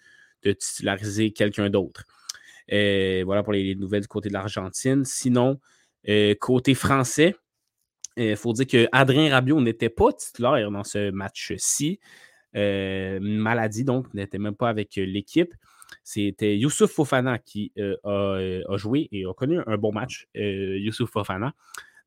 titulariser 0.42 1.32
quelqu'un 1.32 1.70
d'autre. 1.70 2.04
Euh, 2.70 3.22
voilà 3.24 3.42
pour 3.42 3.54
les, 3.54 3.74
nouvelles 3.74 4.02
du 4.02 4.08
côté 4.08 4.28
de 4.28 4.34
l'Argentine. 4.34 5.02
Sinon, 5.06 5.58
euh, 6.08 6.34
côté 6.38 6.74
français, 6.74 7.34
il 8.18 8.32
euh, 8.32 8.36
faut 8.36 8.52
dire 8.52 8.66
que 8.66 8.86
Adrien 8.92 9.30
Rabiot 9.30 9.62
n'était 9.62 9.88
pas 9.88 10.12
titulaire 10.12 10.70
dans 10.70 10.84
ce 10.84 11.10
match-ci. 11.10 11.98
maladie, 12.52 13.84
donc, 13.84 14.12
n'était 14.12 14.38
même 14.38 14.54
pas 14.54 14.68
avec 14.68 14.96
l'équipe. 14.96 15.54
C'était 16.02 16.56
Youssouf 16.58 16.90
Fofana 16.90 17.38
qui 17.38 17.72
a, 18.04 18.76
joué 18.76 19.08
et 19.12 19.24
a 19.24 19.32
connu 19.34 19.60
un 19.66 19.76
bon 19.76 19.92
match, 19.92 20.28
Youssouf 20.34 21.10
Fofana, 21.10 21.54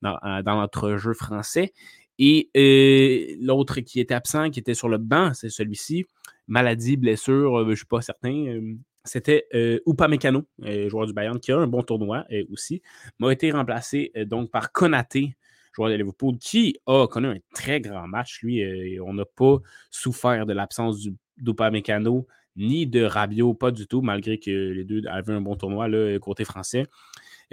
dans, 0.01 0.43
notre 0.43 0.97
jeu 0.97 1.13
français. 1.13 1.73
Et 2.19 2.49
euh, 2.57 3.35
l'autre 3.41 3.79
qui 3.81 3.99
était 3.99 4.13
absent, 4.13 4.49
qui 4.49 4.59
était 4.59 4.73
sur 4.73 4.89
le 4.89 4.97
banc, 4.97 5.33
c'est 5.33 5.49
celui-ci. 5.49 6.05
Maladie, 6.47 6.97
blessure, 6.97 7.59
euh, 7.59 7.65
je 7.65 7.69
ne 7.69 7.75
suis 7.75 7.85
pas 7.85 8.01
certain. 8.01 8.33
Euh, 8.33 8.75
c'était 9.05 9.47
Upamecano, 9.87 10.45
joueur 10.87 11.05
du 11.05 11.13
Bayern, 11.13 11.39
qui 11.39 11.53
a 11.53 11.57
un 11.57 11.67
bon 11.67 11.81
tournoi 11.81 12.25
aussi. 12.51 12.81
M'a 13.19 13.31
été 13.31 13.49
remplacé 13.51 14.11
donc 14.25 14.51
par 14.51 14.73
Konaté, 14.73 15.37
joueur 15.71 15.89
de 15.89 15.95
Liverpool, 15.95 16.37
qui 16.39 16.75
a 16.85 17.07
connu 17.07 17.27
un 17.27 17.37
très 17.53 17.79
grand 17.79 18.05
match. 18.05 18.41
Lui, 18.41 18.99
on 18.99 19.13
n'a 19.13 19.23
pas 19.23 19.59
souffert 19.91 20.45
de 20.45 20.51
l'absence 20.51 21.07
d'Upamecano 21.37 22.27
ni 22.57 22.87
de 22.87 23.03
Rabiot, 23.03 23.53
pas 23.53 23.71
du 23.71 23.87
tout, 23.87 24.01
malgré 24.01 24.39
que 24.39 24.49
les 24.49 24.83
deux 24.83 25.01
avaient 25.07 25.33
un 25.33 25.41
bon 25.41 25.55
tournoi 25.55 25.87
là, 25.87 26.17
côté 26.19 26.43
français. 26.43 26.85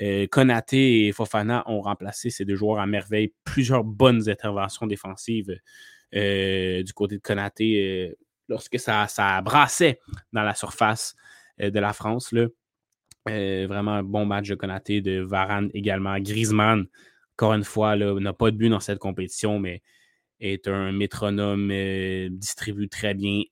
Euh, 0.01 0.27
et 0.73 1.13
Fofana 1.13 1.63
ont 1.67 1.81
remplacé 1.81 2.31
ces 2.31 2.45
deux 2.45 2.57
joueurs 2.57 2.81
à 2.81 2.87
merveille. 2.87 3.33
Plusieurs 3.45 3.85
bonnes 3.85 4.29
interventions 4.29 4.87
défensives 4.87 5.57
euh, 6.15 6.83
du 6.83 6.93
côté 6.93 7.17
de 7.17 7.21
Konaté 7.21 8.09
euh, 8.11 8.15
lorsque 8.49 8.79
ça, 8.79 9.07
ça, 9.09 9.41
brassait 9.43 10.01
dans 10.33 10.43
la 10.43 10.55
surface 10.55 11.15
de 11.59 11.79
la 11.79 11.93
France. 11.93 12.33
Là. 12.33 12.47
vraiment 13.27 13.93
un 13.93 14.03
bon 14.03 14.27
match 14.27 14.49
de 14.49 14.55
Konaté, 14.57 15.01
de 15.01 15.21
Varane 15.21 15.71
également. 15.75 16.19
Griezmann, 16.19 16.87
encore 17.37 17.55
une 17.55 17.65
fois, 17.65 17.97
n'a 17.97 18.33
pas 18.33 18.51
de 18.51 18.57
but 18.57 18.69
dans 18.69 18.81
cette 18.81 18.99
compétition, 18.99 19.61
mais 19.61 19.83
est 20.41 20.67
un 20.67 20.91
métronome, 20.91 21.69
distribue 22.31 22.89
très 22.89 23.15
bien, 23.15 23.43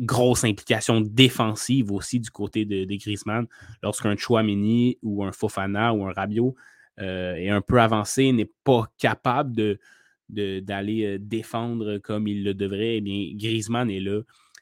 grosse 0.00 0.44
implication 0.44 1.00
défensive 1.00 1.90
aussi 1.92 2.20
du 2.20 2.30
côté 2.30 2.64
de, 2.64 2.84
de 2.84 2.94
Griezmann. 2.96 3.46
Lorsqu'un 3.82 4.16
Chouamini 4.16 4.98
ou 5.02 5.24
un 5.24 5.32
Fofana 5.32 5.92
ou 5.92 6.06
un 6.06 6.12
Rabiot 6.12 6.54
euh, 7.00 7.34
est 7.34 7.50
un 7.50 7.60
peu 7.60 7.80
avancé, 7.80 8.32
n'est 8.32 8.50
pas 8.64 8.84
capable 8.98 9.78
d'aller 10.28 11.04
euh, 11.04 11.18
défendre 11.18 11.98
comme 11.98 12.28
il 12.28 12.44
le 12.44 12.54
devrait, 12.54 12.96
eh 12.96 13.00
bien, 13.00 13.30
Griezmann 13.34 13.90
est 13.90 14.00
là. 14.00 14.20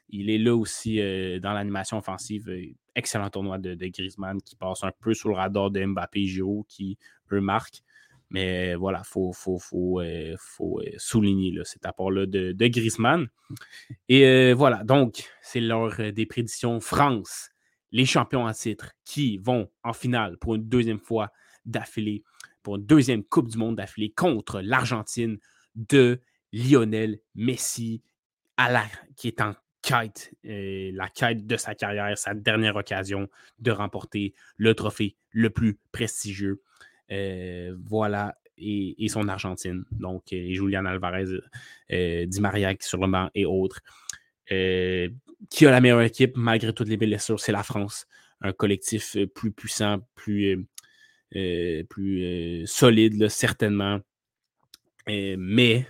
Il 0.09 0.29
est 0.29 0.37
là 0.37 0.55
aussi 0.55 1.01
euh, 1.01 1.39
dans 1.39 1.53
l'animation 1.53 1.97
offensive. 1.97 2.49
Excellent 2.95 3.29
tournoi 3.29 3.57
de, 3.57 3.75
Griezmann 3.75 4.41
qui 4.41 4.55
passe 4.55 4.83
un 4.83 4.91
peu 5.01 5.13
sous 5.13 5.27
le 5.27 5.35
radar 5.35 5.69
de 5.69 5.85
Mbappé 5.85 6.21
et 6.21 6.41
qui, 6.67 6.97
eux, 7.31 7.41
marquent. 7.41 7.83
Mais 8.29 8.75
voilà, 8.75 9.01
il 9.05 9.07
faut, 9.07 9.31
faut, 9.31 9.57
faut, 9.57 10.01
faut, 10.37 10.81
souligner 10.97 11.53
cet 11.63 11.85
apport-là 11.85 12.25
de, 12.25 12.51
de, 12.51 12.67
Griezmann. 12.67 13.27
Et 14.09 14.53
voilà, 14.53 14.83
donc, 14.83 15.23
c'est 15.41 15.61
l'heure 15.61 15.95
des 16.13 16.25
prédictions 16.25 16.79
France, 16.79 17.49
les 17.91 18.05
champions 18.05 18.45
en 18.45 18.53
titre, 18.53 18.91
qui 19.05 19.37
vont 19.37 19.69
en 19.83 19.93
finale 19.93 20.37
pour 20.37 20.55
une 20.55 20.67
deuxième 20.67 20.99
fois 20.99 21.31
d'affilée, 21.65 22.23
pour 22.63 22.75
une 22.75 22.85
deuxième 22.85 23.23
Coupe 23.23 23.49
du 23.49 23.57
Monde 23.57 23.77
d'affilée 23.77 24.11
contre 24.11 24.59
l'Argentine 24.61 25.37
de 25.75 26.19
Lionel 26.51 27.19
Messi, 27.35 28.01
à 28.57 28.83
qui 29.15 29.27
est 29.27 29.41
en 29.41 29.53
quête, 29.81 30.33
la 30.43 31.07
quête 31.09 31.45
de 31.45 31.55
sa 31.55 31.75
carrière, 31.75 32.17
sa 32.17 32.33
dernière 32.33 32.75
occasion 32.75 33.29
de 33.59 33.71
remporter 33.71 34.33
le 34.57 34.73
trophée 34.73 35.15
le 35.31 35.49
plus 35.49 35.79
prestigieux. 35.91 36.61
Euh, 37.11 37.75
voilà, 37.85 38.37
et, 38.57 39.07
son 39.09 39.27
Argentine. 39.27 39.83
Donc, 39.91 40.31
et 40.33 40.53
Julian 40.53 40.85
Alvarez, 40.85 41.25
euh, 41.91 42.25
Di 42.25 42.41
Maria 42.41 42.73
sur 42.79 42.99
le 42.99 43.07
banc 43.07 43.29
et 43.35 43.45
autres. 43.45 43.81
Euh, 44.51 45.09
qui 45.49 45.65
a 45.65 45.71
la 45.71 45.81
meilleure 45.81 46.01
équipe 46.01 46.35
malgré 46.35 46.73
toutes 46.73 46.87
les 46.87 46.97
blessures? 46.97 47.39
C'est 47.39 47.51
la 47.51 47.63
France. 47.63 48.07
Un 48.41 48.53
collectif 48.53 49.17
plus 49.33 49.51
puissant, 49.51 49.99
plus, 50.15 50.65
solide, 52.65 53.27
certainement. 53.29 53.99
mais 55.07 55.87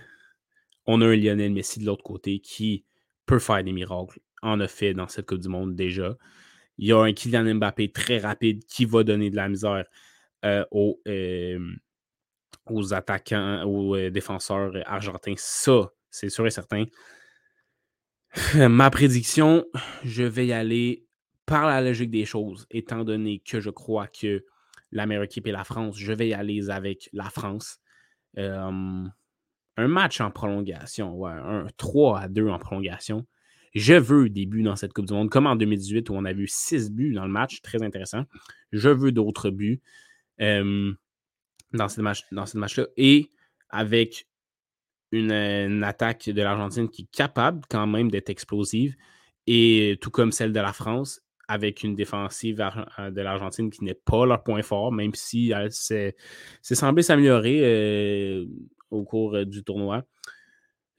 on 0.86 1.00
a 1.02 1.06
un 1.06 1.16
Lionel 1.16 1.52
Messi 1.52 1.80
de 1.80 1.86
l'autre 1.86 2.02
côté 2.02 2.40
qui 2.40 2.84
peut 3.26 3.38
faire 3.38 3.62
des 3.62 3.72
miracles. 3.72 4.20
En 4.42 4.58
a 4.60 4.68
fait 4.68 4.94
dans 4.94 5.08
cette 5.08 5.26
Coupe 5.26 5.40
du 5.40 5.48
Monde 5.48 5.76
déjà. 5.76 6.16
Il 6.78 6.86
y 6.86 6.92
a 6.92 6.98
un 6.98 7.12
Kylian 7.12 7.54
Mbappé 7.56 7.90
très 7.90 8.18
rapide 8.18 8.64
qui 8.64 8.84
va 8.84 9.02
donner 9.02 9.30
de 9.30 9.36
la 9.36 9.48
misère 9.48 9.72
euh, 9.72 9.82
aux, 10.70 11.00
aux, 12.70 12.94
attaquants, 12.94 13.64
aux 13.64 13.96
euh, 13.96 14.10
défenseurs 14.10 14.72
argentins. 14.86 15.34
Ça, 15.36 15.90
c'est 16.10 16.28
sûr 16.28 16.46
et 16.46 16.50
certain. 16.50 16.84
Ma 18.54 18.90
prédiction, 18.90 19.64
je 20.04 20.22
vais 20.24 20.46
y 20.46 20.52
aller 20.52 21.04
par 21.46 21.66
la 21.66 21.80
logique 21.80 22.10
des 22.10 22.26
choses, 22.26 22.66
étant 22.70 23.04
donné 23.04 23.40
que 23.40 23.60
je 23.60 23.70
crois 23.70 24.06
que 24.06 24.44
la 24.92 25.06
meilleure 25.06 25.24
équipe 25.24 25.46
est 25.46 25.52
la 25.52 25.64
France, 25.64 25.96
je 25.98 26.12
vais 26.12 26.28
y 26.28 26.34
aller 26.34 26.70
avec 26.70 27.08
la 27.12 27.30
France. 27.30 27.78
un 28.36 29.12
match 29.76 30.20
en 30.20 30.30
prolongation, 30.30 31.26
un 31.26 31.66
3 31.76 32.20
à 32.20 32.28
2 32.28 32.48
en 32.48 32.58
prolongation. 32.58 33.26
Je 33.74 33.94
veux 33.94 34.28
des 34.28 34.46
buts 34.46 34.62
dans 34.62 34.76
cette 34.76 34.92
Coupe 34.92 35.06
du 35.06 35.12
Monde, 35.12 35.30
comme 35.30 35.46
en 35.46 35.56
2018 35.56 36.10
où 36.10 36.14
on 36.14 36.24
a 36.24 36.32
vu 36.32 36.46
6 36.48 36.90
buts 36.90 37.12
dans 37.12 37.24
le 37.24 37.32
match, 37.32 37.60
très 37.62 37.82
intéressant. 37.82 38.24
Je 38.72 38.88
veux 38.88 39.12
d'autres 39.12 39.50
buts 39.50 39.80
dans 40.38 41.88
ce 41.88 42.00
match-là. 42.00 42.86
Et 42.96 43.30
avec 43.70 44.26
une, 45.12 45.82
attaque 45.84 46.28
de 46.28 46.42
l'Argentine 46.42 46.88
qui 46.88 47.02
est 47.02 47.16
capable 47.16 47.62
quand 47.68 47.86
même 47.86 48.10
d'être 48.10 48.30
explosive, 48.30 48.94
et 49.46 49.98
tout 50.00 50.10
comme 50.10 50.32
celle 50.32 50.52
de 50.52 50.60
la 50.60 50.72
France, 50.72 51.22
avec 51.48 51.82
une 51.82 51.96
défensive 51.96 52.60
euh, 52.98 53.10
de 53.10 53.20
l'Argentine 53.22 53.70
qui 53.70 53.82
n'est 53.82 53.94
pas 53.94 54.26
leur 54.26 54.42
point 54.42 54.62
fort, 54.62 54.92
même 54.92 55.14
si 55.14 55.50
elle 55.50 55.72
s'est 55.72 56.14
semblé 56.60 57.02
s'améliorer 57.02 57.60
euh, 57.62 58.46
au 58.90 59.04
cours 59.04 59.34
euh, 59.34 59.44
du 59.46 59.64
tournoi. 59.64 60.04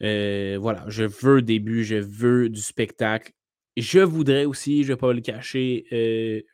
voilà, 0.02 0.86
je 0.88 1.04
veux 1.04 1.44
des 1.44 1.60
buts, 1.60 1.84
je 1.84 1.98
veux 1.98 2.50
du 2.50 2.62
spectacle. 2.62 3.34
Je 3.78 4.00
voudrais 4.00 4.46
aussi, 4.46 4.84
je 4.84 4.90
ne 4.90 4.94
vais 4.96 5.00
pas 5.00 5.14
le 5.14 5.22
cacher, 5.22 5.86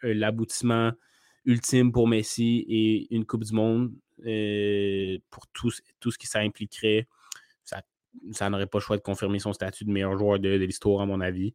l'aboutissement 0.04 0.92
ultime 1.46 1.92
pour 1.92 2.08
Messi 2.08 2.66
et 2.68 3.14
une 3.14 3.26
Coupe 3.26 3.44
du 3.44 3.54
Monde 3.54 3.94
euh, 4.26 5.18
pour 5.30 5.48
tout, 5.48 5.72
tout, 6.00 6.12
ce 6.12 6.18
qui 6.18 6.28
ça 6.28 6.40
impliquerait. 6.40 7.08
Ça, 7.64 7.82
ça 8.32 8.50
n'aurait 8.50 8.68
pas 8.68 8.78
le 8.78 8.84
choix 8.84 8.98
de 8.98 9.02
confirmer 9.02 9.40
son 9.40 9.54
statut 9.54 9.86
de 9.86 9.92
meilleur 9.92 10.18
joueur 10.18 10.40
de, 10.40 10.50
l'histoire, 10.50 11.02
à 11.02 11.06
mon 11.06 11.22
avis. 11.22 11.54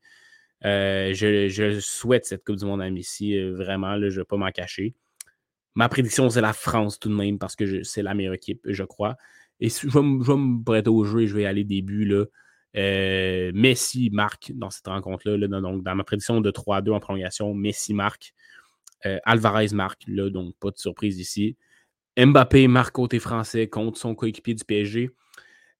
Euh, 0.64 1.14
je, 1.14 1.78
souhaite 1.80 2.26
cette 2.26 2.44
Coupe 2.44 2.56
du 2.56 2.66
Monde 2.66 2.82
à 2.82 2.90
Messi, 2.90 3.36
euh, 3.36 3.54
vraiment, 3.54 3.98
je 3.98 4.04
ne 4.06 4.10
vais 4.10 4.24
pas 4.24 4.36
m'en 4.36 4.50
cacher. 4.50 4.94
Ma 5.74 5.88
prédiction, 5.88 6.28
c'est 6.28 6.40
la 6.40 6.52
France 6.52 6.98
tout 6.98 7.08
de 7.08 7.14
même, 7.14 7.38
parce 7.38 7.56
que 7.56 7.82
c'est 7.82 8.02
la 8.02 8.14
meilleure 8.14 8.34
équipe, 8.34 8.60
je 8.64 8.84
crois. 8.84 9.16
Et 9.60 9.68
je 9.68 9.88
vais, 9.88 10.02
me 10.02 10.62
prêter 10.62 10.90
au 10.90 11.04
jeu 11.04 11.22
et 11.22 11.26
je 11.26 11.34
vais 11.34 11.46
aller 11.46 11.64
début. 11.64 12.04
Là. 12.04 12.24
Messi 13.52 14.10
marque 14.12 14.52
dans 14.54 14.70
cette 14.70 14.86
rencontre-là. 14.86 15.48
donc, 15.48 15.82
dans 15.82 15.94
ma 15.94 16.04
prédiction 16.04 16.40
de 16.40 16.50
3-2 16.50 16.92
en 16.92 17.00
prolongation, 17.00 17.54
Messi 17.54 17.94
marque. 17.94 18.34
Euh, 19.06 19.18
Alvarez 19.24 19.68
marque, 19.72 20.02
là, 20.06 20.30
donc 20.30 20.54
pas 20.58 20.70
de 20.70 20.78
surprise 20.78 21.18
ici. 21.18 21.56
Mbappé 22.18 22.68
marque 22.68 22.94
côté 22.94 23.18
français 23.18 23.68
contre 23.68 23.98
son 23.98 24.14
coéquipier 24.14 24.54
du 24.54 24.64
PSG. 24.64 25.10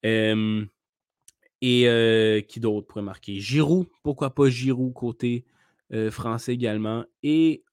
et 0.03 1.89
euh, 1.89 2.41
qui 2.41 2.61
d'autre 2.61 2.87
pourrait 2.87 3.03
marquer? 3.03 3.39
Giroud, 3.41 3.89
pourquoi 4.03 4.35
pas 4.35 4.49
Giroud 4.49 4.95
côté 4.95 5.45
euh, 5.93 6.11
français 6.11 6.55
également. 6.55 7.05
Et 7.23 7.65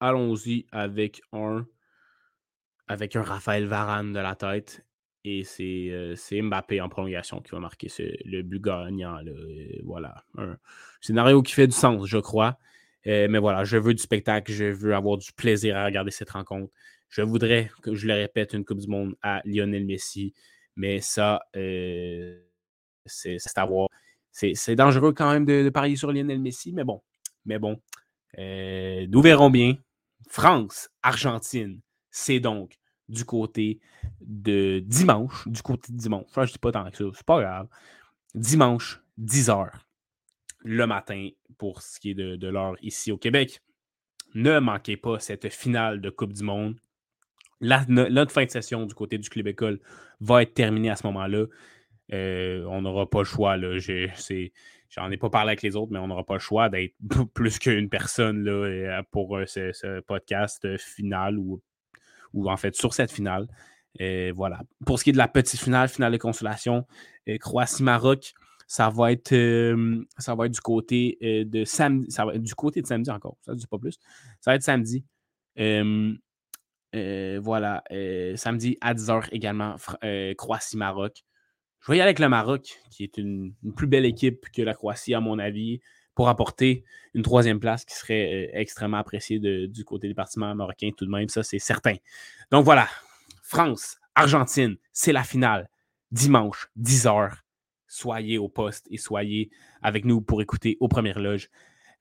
allons-y 0.00 0.66
avec 0.72 1.22
un, 1.32 1.66
avec 2.88 3.14
un 3.14 3.22
Raphaël 3.22 3.66
Varane 3.66 4.12
de 4.12 4.18
la 4.18 4.34
tête. 4.34 4.84
Et 5.24 5.44
c'est 5.44 6.42
Mbappé 6.42 6.80
en 6.80 6.88
prolongation 6.88 7.40
qui 7.40 7.50
va 7.50 7.60
marquer 7.60 7.88
le 8.24 8.42
but 8.42 8.62
gagnant. 8.62 9.20
voilà. 9.84 10.24
Un 10.38 10.56
scénario 11.00 11.42
qui 11.42 11.52
fait 11.52 11.66
du 11.66 11.76
sens, 11.76 12.06
je 12.06 12.18
crois. 12.18 12.58
Euh, 13.08 13.26
mais 13.30 13.38
voilà, 13.38 13.64
je 13.64 13.78
veux 13.78 13.94
du 13.94 14.02
spectacle, 14.02 14.52
je 14.52 14.64
veux 14.66 14.94
avoir 14.94 15.16
du 15.16 15.32
plaisir 15.32 15.76
à 15.76 15.84
regarder 15.86 16.10
cette 16.10 16.30
rencontre. 16.30 16.72
Je 17.08 17.22
voudrais, 17.22 17.70
que 17.82 17.94
je 17.94 18.06
le 18.06 18.12
répète, 18.12 18.52
une 18.52 18.64
Coupe 18.64 18.80
du 18.80 18.88
Monde 18.88 19.16
à 19.22 19.40
Lionel 19.46 19.86
Messi, 19.86 20.34
mais 20.76 21.00
ça, 21.00 21.40
euh, 21.56 22.38
c'est 23.06 23.38
à 23.56 23.64
voir. 23.64 23.88
C'est 24.30 24.76
dangereux 24.76 25.12
quand 25.12 25.32
même 25.32 25.46
de, 25.46 25.68
parier 25.70 25.96
sur 25.96 26.12
Lionel 26.12 26.38
Messi, 26.38 26.72
mais 26.72 26.84
bon. 26.84 27.00
Mais 27.46 27.58
bon, 27.58 27.80
euh, 28.38 29.06
nous 29.08 29.22
verrons 29.22 29.48
bien. 29.48 29.76
France, 30.28 30.90
Argentine, 31.02 31.80
c'est 32.10 32.40
donc 32.40 32.74
du 33.08 33.24
côté 33.24 33.80
de 34.20 34.80
dimanche. 34.84 35.48
Du 35.48 35.62
côté 35.62 35.92
de 35.92 35.96
dimanche. 35.96 36.26
je 36.34 36.40
ne 36.40 36.46
dis 36.46 36.58
pas 36.58 36.72
tant 36.72 36.90
que 36.90 36.96
ça, 36.96 37.04
c'est 37.14 37.26
pas 37.26 37.40
grave. 37.40 37.68
Dimanche, 38.34 39.00
10h 39.18 39.70
le 40.60 40.86
matin 40.86 41.28
pour 41.56 41.82
ce 41.82 42.00
qui 42.00 42.10
est 42.10 42.14
de, 42.14 42.48
l'heure 42.48 42.76
ici 42.82 43.12
au 43.12 43.18
Québec. 43.18 43.60
Ne 44.34 44.58
manquez 44.58 44.96
pas 44.96 45.18
cette 45.18 45.48
finale 45.52 46.00
de 46.00 46.10
Coupe 46.10 46.32
du 46.32 46.42
Monde. 46.42 46.76
La, 47.60 47.84
notre 47.88 48.30
fin 48.30 48.44
de 48.44 48.50
session 48.50 48.86
du 48.86 48.94
côté 48.94 49.18
du 49.18 49.28
Club 49.28 49.48
École 49.48 49.80
va 50.20 50.42
être 50.42 50.54
terminée 50.54 50.90
à 50.90 50.96
ce 50.96 51.06
moment-là. 51.06 51.46
Euh, 52.12 52.64
on 52.66 52.82
n'aura 52.82 53.08
pas 53.08 53.18
le 53.18 53.24
choix. 53.24 53.56
J'en 53.58 55.10
ai 55.10 55.16
pas 55.16 55.30
parlé 55.30 55.50
avec 55.50 55.62
les 55.62 55.76
autres, 55.76 55.92
mais 55.92 55.98
on 55.98 56.06
n'aura 56.06 56.24
pas 56.24 56.34
le 56.34 56.40
choix 56.40 56.68
d'être 56.68 56.94
plus 57.34 57.58
qu'une 57.58 57.88
personne 57.88 58.46
euh, 58.48 59.02
pour 59.10 59.36
euh, 59.36 59.46
ce, 59.46 60.00
podcast 60.00 60.76
final 60.78 61.38
ou, 61.38 61.60
ou 62.32 62.50
en 62.50 62.56
fait 62.56 62.74
sur 62.74 62.94
cette 62.94 63.10
finale. 63.10 63.48
voilà. 64.34 64.60
Pour 64.86 64.98
ce 64.98 65.04
qui 65.04 65.10
est 65.10 65.14
de 65.14 65.18
la 65.18 65.28
petite 65.28 65.60
finale, 65.60 65.88
finale 65.88 66.12
de 66.12 66.18
consolation, 66.18 66.86
Croatie-Maroc, 67.40 68.34
ça 68.68 68.90
va 68.90 69.12
être, 69.12 69.34
ça 70.18 70.34
va 70.34 70.46
être 70.46 70.52
du 70.52 70.60
côté 70.60 71.16
de 71.22 71.64
samedi. 71.64 72.10
Ça 72.10 72.26
va 72.26 72.34
être 72.34 72.42
du 72.42 72.54
côté 72.54 72.82
de 72.82 72.86
samedi 72.86 73.10
encore. 73.10 73.38
Ça 73.40 73.52
ne 73.52 73.56
dit 73.56 73.66
pas 73.66 73.78
plus. 73.78 73.98
Ça 74.40 74.50
va 74.50 74.56
être 74.56 74.62
samedi. 74.62 75.06
voilà. 75.56 76.12
samedi 78.36 78.76
à 78.82 78.94
10h 78.94 79.28
également, 79.32 79.76
Croatie-Maroc. 80.36 81.24
Je 81.80 81.92
vais 81.92 81.98
y 81.98 82.00
aller 82.00 82.08
avec 82.08 82.18
le 82.18 82.28
Maroc, 82.28 82.78
qui 82.90 83.04
est 83.04 83.16
une, 83.16 83.54
plus 83.74 83.86
belle 83.86 84.04
équipe 84.04 84.50
que 84.52 84.60
la 84.60 84.74
Croatie, 84.74 85.14
à 85.14 85.20
mon 85.20 85.38
avis, 85.38 85.80
pour 86.14 86.28
apporter 86.28 86.84
une 87.14 87.22
troisième 87.22 87.60
place 87.60 87.86
qui 87.86 87.94
serait 87.94 88.50
extrêmement 88.52 88.98
appréciée 88.98 89.38
du 89.38 89.84
côté 89.86 90.08
des 90.08 90.14
partisans 90.14 90.54
marocains 90.54 90.90
tout 90.94 91.06
de 91.06 91.10
même. 91.10 91.30
Ça, 91.30 91.42
c'est 91.42 91.58
certain. 91.58 91.94
Donc 92.50 92.66
voilà. 92.66 92.86
France, 93.42 93.96
Argentine, 94.14 94.76
c'est 94.92 95.12
la 95.12 95.22
finale. 95.22 95.70
Dimanche, 96.10 96.68
10h 96.78 97.30
soyez 97.88 98.38
au 98.38 98.48
poste 98.48 98.86
et 98.90 98.98
soyez 98.98 99.50
avec 99.82 100.04
nous 100.04 100.20
pour 100.20 100.40
écouter 100.42 100.76
aux 100.80 100.88
premières 100.88 101.18
loges. 101.18 101.50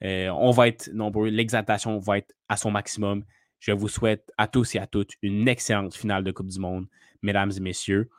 Euh, 0.03 0.29
on 0.29 0.51
va 0.51 0.67
être 0.67 0.91
nombreux, 0.93 1.29
l'exaltation 1.29 1.97
va 1.97 2.19
être 2.19 2.35
à 2.49 2.57
son 2.57 2.69
maximum. 2.69 3.23
Je 3.59 3.71
vous 3.71 3.87
souhaite 3.87 4.31
à 4.37 4.47
tous 4.47 4.75
et 4.75 4.79
à 4.79 4.85
toutes 4.85 5.13
une 5.23 5.47
excellente 5.47 5.95
finale 5.95 6.23
de 6.23 6.31
Coupe 6.31 6.49
du 6.49 6.59
Monde, 6.59 6.85
mesdames 7.23 7.51
et 7.55 7.59
messieurs. 7.59 8.09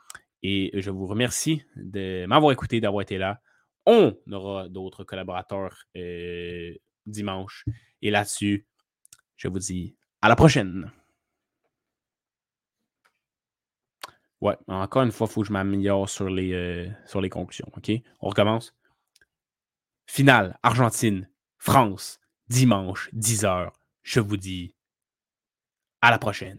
Et 0.43 0.71
je 0.73 0.91
vous 0.91 1.05
remercie 1.05 1.63
de 1.75 2.25
m'avoir 2.25 2.51
écouté, 2.51 2.81
d'avoir 2.81 3.01
été 3.01 3.17
là. 3.17 3.39
On 3.85 4.15
aura 4.31 4.67
d'autres 4.67 5.03
collaborateurs 5.03 5.85
euh, 5.95 6.73
dimanche. 7.05 7.65
Et 8.01 8.11
là-dessus, 8.11 8.65
je 9.37 9.47
vous 9.47 9.59
dis 9.59 9.95
à 10.21 10.27
la 10.29 10.35
prochaine. 10.35 10.91
Ouais, 14.41 14.55
encore 14.67 15.03
une 15.03 15.11
fois, 15.11 15.27
il 15.29 15.33
faut 15.33 15.41
que 15.41 15.47
je 15.47 15.53
m'améliore 15.53 16.07
sur, 16.07 16.29
les, 16.29 16.53
euh, 16.53 16.89
sur 17.05 17.19
les 17.21 17.29
conclusions. 17.29 17.67
OK? 17.75 17.91
On 18.21 18.29
recommence. 18.29 18.73
Finale, 20.07 20.57
Argentine, 20.63 21.29
France, 21.57 22.19
dimanche, 22.47 23.09
10h. 23.13 23.71
Je 24.01 24.19
vous 24.19 24.37
dis 24.37 24.73
à 26.01 26.09
la 26.09 26.19
prochaine. 26.19 26.57